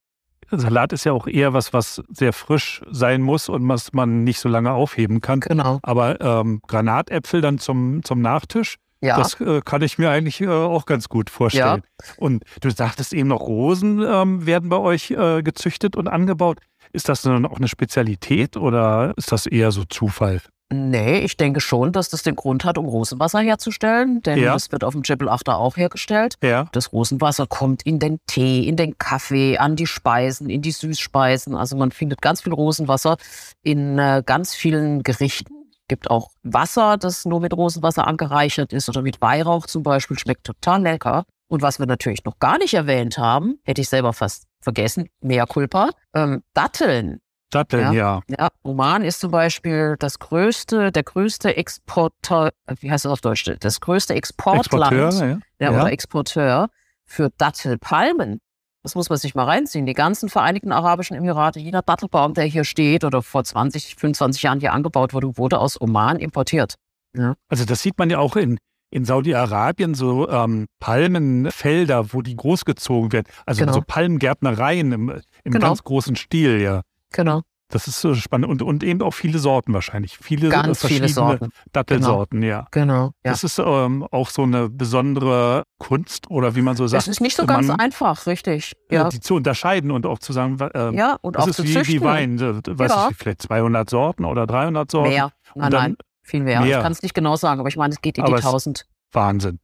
Salat 0.57 0.93
ist 0.93 1.03
ja 1.03 1.11
auch 1.11 1.27
eher 1.27 1.53
was, 1.53 1.73
was 1.73 2.01
sehr 2.09 2.33
frisch 2.33 2.81
sein 2.89 3.21
muss 3.21 3.49
und 3.49 3.67
was 3.67 3.93
man 3.93 4.23
nicht 4.23 4.39
so 4.39 4.49
lange 4.49 4.71
aufheben 4.71 5.21
kann. 5.21 5.39
Genau. 5.41 5.79
Aber 5.83 6.19
ähm, 6.21 6.61
Granatäpfel 6.67 7.41
dann 7.41 7.59
zum, 7.59 8.03
zum 8.03 8.21
Nachtisch, 8.21 8.77
ja. 9.03 9.17
Das 9.17 9.39
äh, 9.41 9.59
kann 9.59 9.81
ich 9.81 9.97
mir 9.97 10.09
eigentlich 10.09 10.39
äh, 10.39 10.47
auch 10.47 10.85
ganz 10.85 11.09
gut 11.09 11.29
vorstellen. 11.29 11.83
Ja. 11.83 12.13
Und 12.15 12.45
du 12.61 12.69
sagtest 12.69 13.11
eben 13.11 13.27
noch, 13.27 13.41
Rosen 13.41 14.01
ähm, 14.01 14.45
werden 14.45 14.69
bei 14.69 14.77
euch 14.77 15.11
äh, 15.11 15.43
gezüchtet 15.43 15.97
und 15.97 16.07
angebaut. 16.07 16.59
Ist 16.93 17.09
das 17.09 17.21
dann 17.21 17.45
auch 17.45 17.57
eine 17.57 17.67
Spezialität 17.67 18.55
oder 18.55 19.13
ist 19.17 19.33
das 19.33 19.45
eher 19.45 19.71
so 19.71 19.83
Zufall? 19.83 20.41
Nee, 20.71 21.19
ich 21.19 21.37
denke 21.37 21.61
schon, 21.61 21.91
dass 21.91 22.09
das 22.09 22.23
den 22.23 22.35
Grund 22.35 22.65
hat, 22.65 22.77
um 22.77 22.85
Rosenwasser 22.85 23.39
herzustellen, 23.39 24.21
denn 24.23 24.39
ja. 24.39 24.53
das 24.53 24.71
wird 24.71 24.83
auf 24.83 24.93
dem 24.93 25.03
Jebel 25.03 25.29
Achter 25.29 25.57
auch 25.57 25.77
hergestellt. 25.77 26.35
Ja. 26.41 26.67
Das 26.71 26.91
Rosenwasser 26.91 27.45
kommt 27.45 27.83
in 27.83 27.99
den 27.99 28.19
Tee, 28.25 28.67
in 28.67 28.75
den 28.75 28.97
Kaffee, 28.97 29.57
an 29.57 29.75
die 29.75 29.85
Speisen, 29.85 30.49
in 30.49 30.61
die 30.61 30.71
Süßspeisen. 30.71 31.55
Also 31.55 31.77
man 31.77 31.91
findet 31.91 32.21
ganz 32.21 32.41
viel 32.41 32.53
Rosenwasser 32.53 33.17
in 33.61 33.99
äh, 33.99 34.23
ganz 34.25 34.55
vielen 34.55 35.03
Gerichten. 35.03 35.53
Gibt 35.87 36.09
auch 36.09 36.29
Wasser, 36.41 36.97
das 36.97 37.25
nur 37.25 37.39
mit 37.39 37.53
Rosenwasser 37.53 38.07
angereichert 38.07 38.73
ist 38.73 38.89
oder 38.89 39.01
mit 39.01 39.21
Weihrauch 39.21 39.67
zum 39.67 39.83
Beispiel, 39.83 40.17
schmeckt 40.17 40.45
total 40.45 40.81
lecker. 40.81 41.25
Und 41.49 41.61
was 41.61 41.77
wir 41.77 41.85
natürlich 41.85 42.23
noch 42.25 42.39
gar 42.39 42.57
nicht 42.57 42.73
erwähnt 42.73 43.19
haben, 43.19 43.59
hätte 43.63 43.81
ich 43.81 43.89
selber 43.89 44.13
fast 44.13 44.45
vergessen, 44.61 45.09
mehr 45.21 45.45
Culpa, 45.45 45.91
ähm, 46.15 46.41
Datteln. 46.55 47.19
Datteln, 47.53 47.93
ja. 47.93 48.21
ja. 48.27 48.35
Ja, 48.37 48.49
Oman 48.63 49.03
ist 49.03 49.19
zum 49.19 49.31
Beispiel 49.31 49.95
das 49.99 50.19
größte, 50.19 50.91
der 50.91 51.03
größte 51.03 51.55
Exporteur, 51.55 52.51
wie 52.79 52.91
heißt 52.91 53.05
das 53.05 53.11
auf 53.11 53.21
Deutsch? 53.21 53.49
Das 53.59 53.79
größte 53.81 54.13
Exportland 54.13 54.91
Exporteur, 54.93 55.39
ja. 55.59 55.71
Ja, 55.71 55.71
oder 55.81 55.91
Exporteur 55.91 56.69
für 57.05 57.29
Dattelpalmen. 57.37 58.39
Das 58.83 58.95
muss 58.95 59.09
man 59.09 59.17
sich 59.17 59.33
mal 59.33 59.45
reinziehen. 59.45 59.85
Die 59.85 59.93
ganzen 59.93 60.27
Vereinigten 60.27 60.71
Arabischen 60.73 61.15
Emirate, 61.15 61.59
jeder 61.59 61.81
Dattelbaum, 61.81 62.33
der 62.33 62.43
hier 62.45 62.65
steht 62.65 63.05
oder 63.05 63.21
vor 63.21 63.43
20, 63.43 63.95
25 63.95 64.43
Jahren 64.43 64.59
hier 64.59 64.73
angebaut 64.73 65.13
wurde, 65.13 65.37
wurde 65.37 65.59
aus 65.59 65.79
Oman 65.79 66.17
importiert. 66.19 66.75
Ja. 67.15 67.35
Also 67.47 67.63
das 67.63 67.81
sieht 67.81 67.97
man 67.97 68.09
ja 68.09 68.19
auch 68.19 68.35
in, 68.35 68.57
in 68.89 69.05
Saudi-Arabien 69.05 69.93
so 69.95 70.27
ähm, 70.29 70.65
Palmenfelder, 70.79 72.13
wo 72.13 72.21
die 72.21 72.35
großgezogen 72.35 73.11
werden. 73.11 73.27
Also 73.45 73.61
Genau. 73.61 73.73
so 73.73 73.81
Palmengärtnereien 73.81 74.91
im, 74.91 75.09
im 75.43 75.51
Genau. 75.53 75.67
ganz 75.67 75.83
großen 75.83 76.15
Stil, 76.15 76.59
ja. 76.61 76.81
Genau. 77.13 77.41
Das 77.69 77.87
ist 77.87 78.01
so 78.01 78.13
spannend. 78.13 78.47
Und, 78.49 78.61
und 78.61 78.83
eben 78.83 79.01
auch 79.01 79.13
viele 79.15 79.39
Sorten 79.39 79.73
wahrscheinlich. 79.73 80.17
Viele 80.21 80.49
Ganz 80.49 80.79
verschiedene 80.81 81.07
viele 81.07 81.15
Sorten. 81.15 81.49
Dattelsorten, 81.71 82.43
ja. 82.43 82.67
Genau. 82.69 83.05
Ja. 83.25 83.31
Das 83.31 83.43
ist 83.43 83.57
ähm, 83.57 84.05
auch 84.11 84.29
so 84.29 84.43
eine 84.43 84.69
besondere 84.69 85.63
Kunst 85.79 86.29
oder 86.29 86.55
wie 86.55 86.61
man 86.61 86.75
so 86.75 86.85
sagt. 86.85 87.01
Es 87.03 87.07
ist 87.07 87.19
nicht 87.21 87.35
so 87.35 87.47
ganz 87.47 87.67
man, 87.67 87.79
einfach, 87.79 88.27
richtig. 88.27 88.73
äh, 88.89 88.95
Ja. 88.95 89.09
die 89.09 89.19
zu 89.21 89.33
unterscheiden 89.35 89.89
und 89.89 90.05
auch 90.05 90.19
zu 90.19 90.33
sagen, 90.33 90.57
ähm, 90.75 90.93
Ja, 90.93 91.17
und 91.21 91.35
das 91.35 91.45
auch 91.45 91.47
ist 91.47 91.55
zu 91.55 91.63
wie, 91.63 91.73
züchten. 91.73 91.95
wie 91.95 92.01
Wein. 92.01 92.37
äh, 92.39 92.61
Weiß 92.77 92.91
Ja. 92.91 93.07
ich, 93.09 93.17
vielleicht 93.17 93.41
200 93.41 93.89
Sorten 93.89 94.25
oder 94.25 94.45
300 94.45 94.91
Sorten. 94.91 95.09
Mehr. 95.09 95.31
Nein, 95.55 95.71
dann 95.71 95.81
nein, 95.83 95.95
viel 96.21 96.43
mehr. 96.43 96.61
mehr. 96.61 96.77
Ich 96.77 96.83
kann 96.83 96.91
es 96.91 97.01
nicht 97.01 97.15
genau 97.15 97.37
sagen, 97.37 97.59
aber 97.59 97.69
ich 97.69 97.77
meine, 97.77 97.93
es 97.93 98.01
geht 98.01 98.17
in 98.19 98.23
Aber 98.25 98.33
die 98.35 98.39
es- 98.39 98.45
tausend. 98.45 98.85
Wahnsinn. 99.13 99.59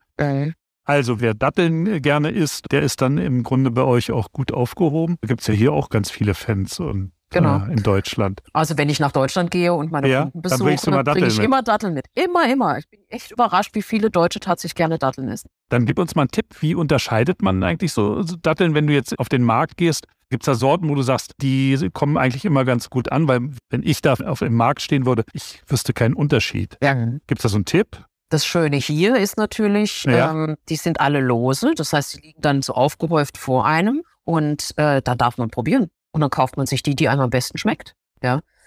Also 0.83 1.21
wer 1.21 1.33
Datteln 1.35 1.85
äh, 1.85 1.99
gerne 2.01 2.29
isst, 2.31 2.71
der 2.71 2.81
ist 2.81 3.01
dann 3.01 3.17
im 3.19 3.43
Grunde 3.43 3.69
bei 3.69 3.83
euch 3.83 4.11
auch 4.11 4.31
gut 4.31 4.51
aufgehoben. 4.51 5.17
Da 5.21 5.27
gibt 5.27 5.41
es 5.41 5.47
ja 5.47 5.53
hier 5.53 5.73
auch 5.73 5.89
ganz 5.89 6.09
viele 6.09 6.33
Fans 6.33 6.79
und, 6.79 7.11
Genau. 7.31 7.65
äh, 7.67 7.71
in 7.73 7.83
Deutschland. 7.83 8.41
Also 8.53 8.77
wenn 8.77 8.89
ich 8.89 8.99
nach 8.99 9.11
Deutschland 9.11 9.51
gehe 9.51 9.73
und 9.73 9.91
meine 9.91 10.07
Ja, 10.07 10.23
Kunden 10.23 10.41
besuche, 10.41 10.77
dann 10.91 11.03
bringe 11.03 11.27
ich 11.27 11.37
mit. 11.37 11.45
immer 11.45 11.61
Datteln 11.61 11.93
mit. 11.93 12.05
Immer, 12.15 12.51
immer. 12.51 12.77
Ich 12.77 12.89
bin 12.89 12.99
echt 13.09 13.31
überrascht, 13.31 13.75
wie 13.75 13.81
viele 13.81 14.09
Deutsche 14.09 14.39
tatsächlich 14.39 14.75
gerne 14.75 14.97
Datteln 14.97 15.27
essen. 15.29 15.49
Dann 15.69 15.85
gib 15.85 15.99
uns 15.99 16.15
mal 16.15 16.23
einen 16.23 16.31
Tipp, 16.31 16.47
wie 16.61 16.75
unterscheidet 16.75 17.41
man 17.41 17.63
eigentlich 17.63 17.93
so 17.93 18.23
Datteln, 18.23 18.73
wenn 18.73 18.87
du 18.87 18.93
jetzt 18.93 19.17
auf 19.19 19.29
den 19.29 19.43
Markt 19.43 19.77
gehst? 19.77 20.05
Gibt 20.31 20.43
es 20.43 20.45
da 20.45 20.53
Sorten, 20.53 20.89
wo 20.89 20.95
du 20.95 21.01
sagst, 21.01 21.33
die 21.41 21.89
kommen 21.93 22.15
eigentlich 22.17 22.45
immer 22.45 22.63
ganz 22.65 22.89
gut 22.89 23.11
an? 23.11 23.27
Weil 23.27 23.49
wenn 23.71 23.81
ich 23.83 24.01
da 24.01 24.13
auf 24.13 24.39
dem 24.39 24.53
Markt 24.55 24.81
stehen 24.81 25.05
würde, 25.07 25.23
ich 25.33 25.61
wüsste 25.67 25.93
keinen 25.93 26.13
Unterschied. 26.13 26.77
Gibt 27.27 27.39
es 27.39 27.43
da 27.43 27.49
so 27.49 27.55
einen 27.57 27.65
Tipp? 27.65 28.03
Das 28.31 28.45
Schöne 28.45 28.77
hier 28.77 29.15
ist 29.17 29.37
natürlich, 29.37 30.03
Ja. 30.03 30.31
ähm, 30.31 30.55
die 30.69 30.75
sind 30.75 30.99
alle 30.99 31.19
lose. 31.19 31.73
Das 31.75 31.93
heißt, 31.93 32.17
die 32.17 32.27
liegen 32.27 32.41
dann 32.41 32.61
so 32.61 32.73
aufgehäuft 32.73 33.39
vor 33.39 33.65
einem 33.65 34.03
und 34.23 34.71
äh, 34.77 35.01
da 35.01 35.15
darf 35.15 35.39
man 35.39 35.49
probieren. 35.49 35.89
Und 36.11 36.21
dann 36.21 36.29
kauft 36.29 36.57
man 36.57 36.65
sich 36.65 36.83
die, 36.83 36.95
die 36.95 37.09
einem 37.09 37.21
am 37.21 37.29
besten 37.29 37.57
schmeckt. 37.57 37.95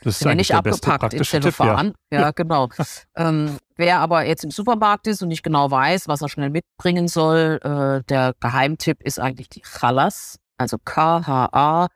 Das 0.02 0.16
ist 0.16 0.24
ja 0.24 0.34
nicht 0.34 0.52
abgepackt 0.54 1.12
in 1.14 1.20
ja. 1.20 1.24
Zellophan. 1.24 1.94
ja. 2.10 2.20
Ja. 2.20 2.32
genau. 2.32 2.68
ähm, 3.16 3.58
wer 3.76 4.00
aber 4.00 4.24
jetzt 4.24 4.42
im 4.44 4.50
Supermarkt 4.50 5.06
ist 5.06 5.22
und 5.22 5.28
nicht 5.28 5.42
genau 5.42 5.70
weiß, 5.70 6.08
was 6.08 6.22
er 6.22 6.28
schnell 6.28 6.50
mitbringen 6.50 7.06
soll, 7.08 7.60
äh, 7.62 8.02
der 8.08 8.34
Geheimtipp 8.40 9.02
ist 9.02 9.20
eigentlich 9.20 9.48
die 9.48 9.62
Chalas, 9.62 10.38
also 10.58 10.78
K-H-A-L-A-S. 10.84 11.94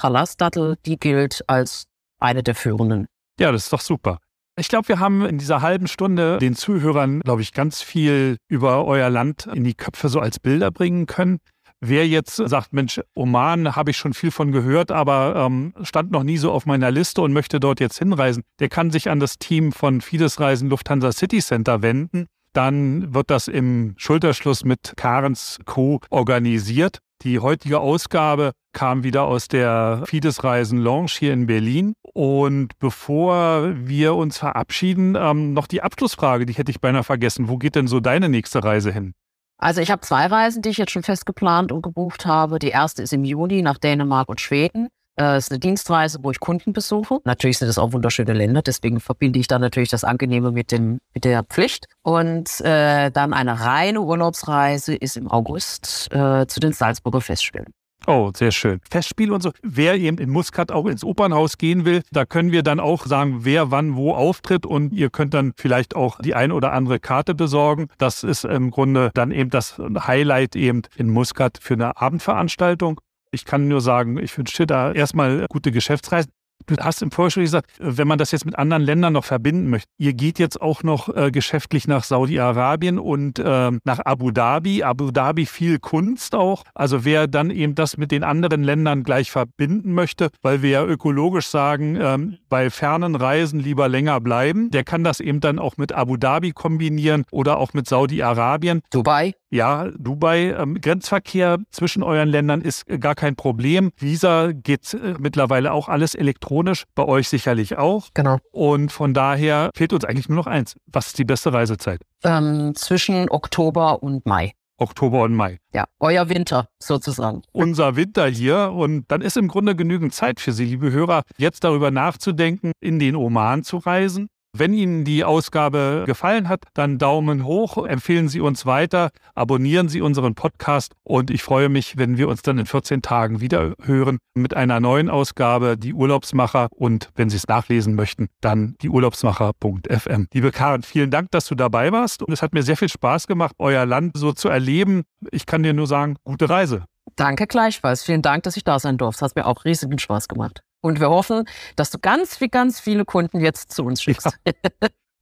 Chalas-Dattel, 0.00 0.76
die 0.86 0.98
gilt 0.98 1.44
als 1.48 1.84
eine 2.18 2.42
der 2.42 2.54
führenden. 2.54 3.08
Ja, 3.38 3.52
das 3.52 3.64
ist 3.64 3.72
doch 3.72 3.80
super. 3.80 4.18
Ich 4.56 4.68
glaube, 4.68 4.88
wir 4.88 4.98
haben 4.98 5.24
in 5.24 5.38
dieser 5.38 5.62
halben 5.62 5.86
Stunde 5.86 6.38
den 6.38 6.54
Zuhörern, 6.54 7.20
glaube 7.20 7.42
ich, 7.42 7.52
ganz 7.52 7.80
viel 7.82 8.36
über 8.48 8.84
euer 8.84 9.08
Land 9.08 9.46
in 9.46 9.64
die 9.64 9.74
Köpfe 9.74 10.08
so 10.08 10.20
als 10.20 10.38
Bilder 10.38 10.70
bringen 10.70 11.06
können. 11.06 11.38
Wer 11.84 12.06
jetzt 12.06 12.36
sagt, 12.36 12.72
Mensch, 12.72 13.00
Oman 13.12 13.74
habe 13.74 13.90
ich 13.90 13.96
schon 13.96 14.14
viel 14.14 14.30
von 14.30 14.52
gehört, 14.52 14.92
aber 14.92 15.34
ähm, 15.34 15.74
stand 15.82 16.12
noch 16.12 16.22
nie 16.22 16.36
so 16.36 16.52
auf 16.52 16.64
meiner 16.64 16.92
Liste 16.92 17.20
und 17.22 17.32
möchte 17.32 17.58
dort 17.58 17.80
jetzt 17.80 17.98
hinreisen, 17.98 18.44
der 18.60 18.68
kann 18.68 18.92
sich 18.92 19.10
an 19.10 19.18
das 19.18 19.36
Team 19.40 19.72
von 19.72 20.00
Fides 20.00 20.38
Reisen 20.38 20.70
Lufthansa 20.70 21.10
City 21.10 21.40
Center 21.40 21.82
wenden. 21.82 22.26
Dann 22.52 23.12
wird 23.12 23.30
das 23.30 23.48
im 23.48 23.94
Schulterschluss 23.96 24.64
mit 24.64 24.92
Karens 24.94 25.58
Co. 25.64 25.98
organisiert. 26.08 26.98
Die 27.22 27.40
heutige 27.40 27.80
Ausgabe 27.80 28.52
kam 28.72 29.02
wieder 29.02 29.24
aus 29.24 29.48
der 29.48 30.04
Fides 30.06 30.44
Reisen 30.44 30.78
Lounge 30.78 31.10
hier 31.18 31.32
in 31.32 31.46
Berlin. 31.46 31.94
Und 32.14 32.78
bevor 32.78 33.72
wir 33.74 34.14
uns 34.14 34.38
verabschieden, 34.38 35.16
ähm, 35.18 35.52
noch 35.52 35.66
die 35.66 35.82
Abschlussfrage, 35.82 36.46
die 36.46 36.52
hätte 36.52 36.70
ich 36.70 36.80
beinahe 36.80 37.02
vergessen. 37.02 37.48
Wo 37.48 37.58
geht 37.58 37.74
denn 37.74 37.88
so 37.88 37.98
deine 37.98 38.28
nächste 38.28 38.62
Reise 38.62 38.92
hin? 38.92 39.14
Also 39.62 39.80
ich 39.80 39.92
habe 39.92 40.00
zwei 40.00 40.26
Reisen, 40.26 40.60
die 40.60 40.70
ich 40.70 40.78
jetzt 40.78 40.90
schon 40.90 41.04
fest 41.04 41.24
geplant 41.24 41.70
und 41.70 41.82
gebucht 41.82 42.26
habe. 42.26 42.58
Die 42.58 42.70
erste 42.70 43.00
ist 43.00 43.12
im 43.12 43.22
Juni 43.22 43.62
nach 43.62 43.78
Dänemark 43.78 44.28
und 44.28 44.40
Schweden. 44.40 44.88
Äh, 45.16 45.38
ist 45.38 45.52
eine 45.52 45.60
Dienstreise, 45.60 46.18
wo 46.22 46.32
ich 46.32 46.40
Kunden 46.40 46.72
besuche. 46.72 47.20
Natürlich 47.24 47.58
sind 47.58 47.68
es 47.68 47.78
auch 47.78 47.92
wunderschöne 47.92 48.32
Länder, 48.32 48.62
deswegen 48.62 48.98
verbinde 48.98 49.38
ich 49.38 49.46
da 49.46 49.60
natürlich 49.60 49.88
das 49.88 50.02
Angenehme 50.02 50.50
mit, 50.50 50.72
dem, 50.72 50.98
mit 51.14 51.24
der 51.24 51.44
Pflicht. 51.44 51.86
Und 52.02 52.60
äh, 52.62 53.12
dann 53.12 53.32
eine 53.32 53.60
reine 53.60 54.00
Urlaubsreise 54.00 54.96
ist 54.96 55.16
im 55.16 55.30
August 55.30 56.08
äh, 56.12 56.44
zu 56.48 56.58
den 56.58 56.72
Salzburger 56.72 57.20
Festspielen. 57.20 57.72
Oh, 58.06 58.32
sehr 58.34 58.50
schön. 58.50 58.80
Festspiele 58.90 59.32
und 59.32 59.42
so. 59.42 59.52
Wer 59.62 59.94
eben 59.96 60.18
in 60.18 60.30
Muscat 60.30 60.72
auch 60.72 60.86
ins 60.86 61.04
Opernhaus 61.04 61.56
gehen 61.56 61.84
will, 61.84 62.02
da 62.10 62.24
können 62.24 62.50
wir 62.50 62.62
dann 62.62 62.80
auch 62.80 63.06
sagen, 63.06 63.44
wer 63.44 63.70
wann 63.70 63.94
wo 63.94 64.12
auftritt 64.12 64.66
und 64.66 64.92
ihr 64.92 65.10
könnt 65.10 65.34
dann 65.34 65.52
vielleicht 65.56 65.94
auch 65.94 66.18
die 66.18 66.34
ein 66.34 66.52
oder 66.52 66.72
andere 66.72 66.98
Karte 66.98 67.34
besorgen. 67.34 67.88
Das 67.98 68.24
ist 68.24 68.44
im 68.44 68.70
Grunde 68.70 69.10
dann 69.14 69.30
eben 69.30 69.50
das 69.50 69.78
Highlight 69.78 70.56
eben 70.56 70.82
in 70.96 71.10
Muscat 71.10 71.58
für 71.60 71.74
eine 71.74 71.96
Abendveranstaltung. 72.00 73.00
Ich 73.30 73.44
kann 73.44 73.68
nur 73.68 73.80
sagen, 73.80 74.18
ich 74.18 74.36
wünsche 74.36 74.58
dir 74.58 74.66
da 74.66 74.92
erstmal 74.92 75.46
gute 75.48 75.72
Geschäftsreisen. 75.72 76.32
Du 76.66 76.76
hast 76.76 77.02
im 77.02 77.10
Vorgespräch 77.10 77.44
gesagt, 77.44 77.70
wenn 77.78 78.08
man 78.08 78.18
das 78.18 78.30
jetzt 78.32 78.44
mit 78.44 78.58
anderen 78.58 78.82
Ländern 78.82 79.12
noch 79.12 79.24
verbinden 79.24 79.68
möchte. 79.68 79.88
Ihr 79.98 80.12
geht 80.12 80.38
jetzt 80.38 80.60
auch 80.60 80.82
noch 80.82 81.14
äh, 81.14 81.30
geschäftlich 81.30 81.88
nach 81.88 82.04
Saudi-Arabien 82.04 82.98
und 82.98 83.42
ähm, 83.44 83.80
nach 83.84 84.00
Abu 84.00 84.30
Dhabi. 84.30 84.82
Abu 84.82 85.10
Dhabi 85.10 85.46
viel 85.46 85.78
Kunst 85.78 86.34
auch. 86.34 86.64
Also 86.74 87.04
wer 87.04 87.26
dann 87.26 87.50
eben 87.50 87.74
das 87.74 87.96
mit 87.96 88.10
den 88.10 88.24
anderen 88.24 88.62
Ländern 88.62 89.02
gleich 89.02 89.30
verbinden 89.30 89.92
möchte, 89.94 90.30
weil 90.42 90.62
wir 90.62 90.70
ja 90.70 90.84
ökologisch 90.84 91.46
sagen, 91.46 91.98
ähm, 92.00 92.38
bei 92.48 92.70
fernen 92.70 93.14
Reisen 93.14 93.60
lieber 93.60 93.88
länger 93.88 94.20
bleiben, 94.20 94.70
der 94.70 94.84
kann 94.84 95.04
das 95.04 95.20
eben 95.20 95.40
dann 95.40 95.58
auch 95.58 95.76
mit 95.76 95.92
Abu 95.92 96.16
Dhabi 96.16 96.52
kombinieren 96.52 97.24
oder 97.30 97.58
auch 97.58 97.72
mit 97.74 97.88
Saudi-Arabien. 97.88 98.82
Dubai? 98.90 99.34
Ja, 99.52 99.90
Dubai, 99.98 100.54
ähm, 100.58 100.80
Grenzverkehr 100.80 101.58
zwischen 101.70 102.02
euren 102.02 102.30
Ländern 102.30 102.62
ist 102.62 102.88
äh, 102.88 102.98
gar 102.98 103.14
kein 103.14 103.36
Problem. 103.36 103.90
Visa 103.98 104.52
geht 104.52 104.94
äh, 104.94 105.14
mittlerweile 105.18 105.72
auch 105.72 105.90
alles 105.90 106.14
elektronisch, 106.14 106.51
bei 106.94 107.04
euch 107.04 107.28
sicherlich 107.28 107.78
auch. 107.78 108.08
Genau. 108.14 108.38
Und 108.50 108.92
von 108.92 109.14
daher 109.14 109.70
fehlt 109.74 109.92
uns 109.92 110.04
eigentlich 110.04 110.28
nur 110.28 110.36
noch 110.36 110.46
eins. 110.46 110.76
Was 110.86 111.08
ist 111.08 111.18
die 111.18 111.24
beste 111.24 111.52
Reisezeit? 111.52 112.00
Ähm, 112.24 112.74
zwischen 112.74 113.28
Oktober 113.30 114.02
und 114.02 114.26
Mai. 114.26 114.52
Oktober 114.78 115.22
und 115.22 115.34
Mai. 115.34 115.58
Ja, 115.72 115.84
euer 116.00 116.28
Winter 116.28 116.68
sozusagen. 116.78 117.42
Unser 117.52 117.96
Winter 117.96 118.26
hier 118.26 118.72
und 118.72 119.04
dann 119.08 119.20
ist 119.20 119.36
im 119.36 119.48
Grunde 119.48 119.76
genügend 119.76 120.12
Zeit 120.12 120.40
für 120.40 120.52
Sie, 120.52 120.64
liebe 120.64 120.90
Hörer, 120.90 121.22
jetzt 121.36 121.64
darüber 121.64 121.90
nachzudenken, 121.90 122.72
in 122.80 122.98
den 122.98 123.16
Oman 123.16 123.62
zu 123.62 123.78
reisen. 123.78 124.28
Wenn 124.54 124.74
Ihnen 124.74 125.06
die 125.06 125.24
Ausgabe 125.24 126.04
gefallen 126.04 126.46
hat, 126.46 126.66
dann 126.74 126.98
Daumen 126.98 127.46
hoch, 127.46 127.86
empfehlen 127.86 128.28
Sie 128.28 128.40
uns 128.40 128.66
weiter, 128.66 129.08
abonnieren 129.34 129.88
Sie 129.88 130.02
unseren 130.02 130.34
Podcast 130.34 130.92
und 131.04 131.30
ich 131.30 131.42
freue 131.42 131.70
mich, 131.70 131.96
wenn 131.96 132.18
wir 132.18 132.28
uns 132.28 132.42
dann 132.42 132.58
in 132.58 132.66
14 132.66 133.00
Tagen 133.00 133.40
wieder 133.40 133.72
hören 133.82 134.18
mit 134.34 134.54
einer 134.54 134.78
neuen 134.78 135.08
Ausgabe, 135.08 135.78
die 135.78 135.94
Urlaubsmacher 135.94 136.68
und 136.70 137.08
wenn 137.14 137.30
Sie 137.30 137.38
es 137.38 137.48
nachlesen 137.48 137.94
möchten, 137.94 138.28
dann 138.42 138.74
die 138.82 138.90
Urlaubsmacher.fm. 138.90 140.26
Liebe 140.34 140.50
Karin, 140.50 140.82
vielen 140.82 141.10
Dank, 141.10 141.30
dass 141.30 141.46
du 141.46 141.54
dabei 141.54 141.90
warst 141.90 142.22
und 142.22 142.30
es 142.30 142.42
hat 142.42 142.52
mir 142.52 142.62
sehr 142.62 142.76
viel 142.76 142.90
Spaß 142.90 143.28
gemacht, 143.28 143.54
euer 143.58 143.86
Land 143.86 144.18
so 144.18 144.34
zu 144.34 144.50
erleben. 144.50 145.04
Ich 145.30 145.46
kann 145.46 145.62
dir 145.62 145.72
nur 145.72 145.86
sagen, 145.86 146.16
gute 146.24 146.50
Reise. 146.50 146.84
Danke 147.16 147.46
gleichfalls. 147.46 148.04
Vielen 148.04 148.20
Dank, 148.20 148.42
dass 148.42 148.58
ich 148.58 148.64
da 148.64 148.78
sein 148.78 148.98
durfte. 148.98 149.24
Es 149.24 149.30
hat 149.30 149.36
mir 149.36 149.46
auch 149.46 149.64
riesigen 149.64 149.98
Spaß 149.98 150.28
gemacht. 150.28 150.62
Und 150.82 151.00
wir 151.00 151.08
hoffen, 151.08 151.48
dass 151.76 151.90
du 151.90 151.98
ganz, 151.98 152.40
wie 152.40 152.48
ganz 152.48 152.78
viele 152.80 153.04
Kunden 153.06 153.40
jetzt 153.40 153.72
zu 153.72 153.84
uns 153.84 154.02
schickst. 154.02 154.28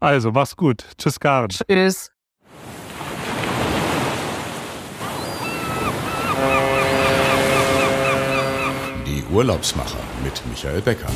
Also, 0.02 0.32
mach's 0.32 0.56
gut. 0.56 0.82
Tschüss, 0.96 1.20
Karin. 1.20 1.50
Tschüss. 1.50 2.10
Die 9.06 9.22
Urlaubsmacher 9.30 9.98
mit 10.24 10.42
Michael 10.48 10.80
Becker. 10.80 11.10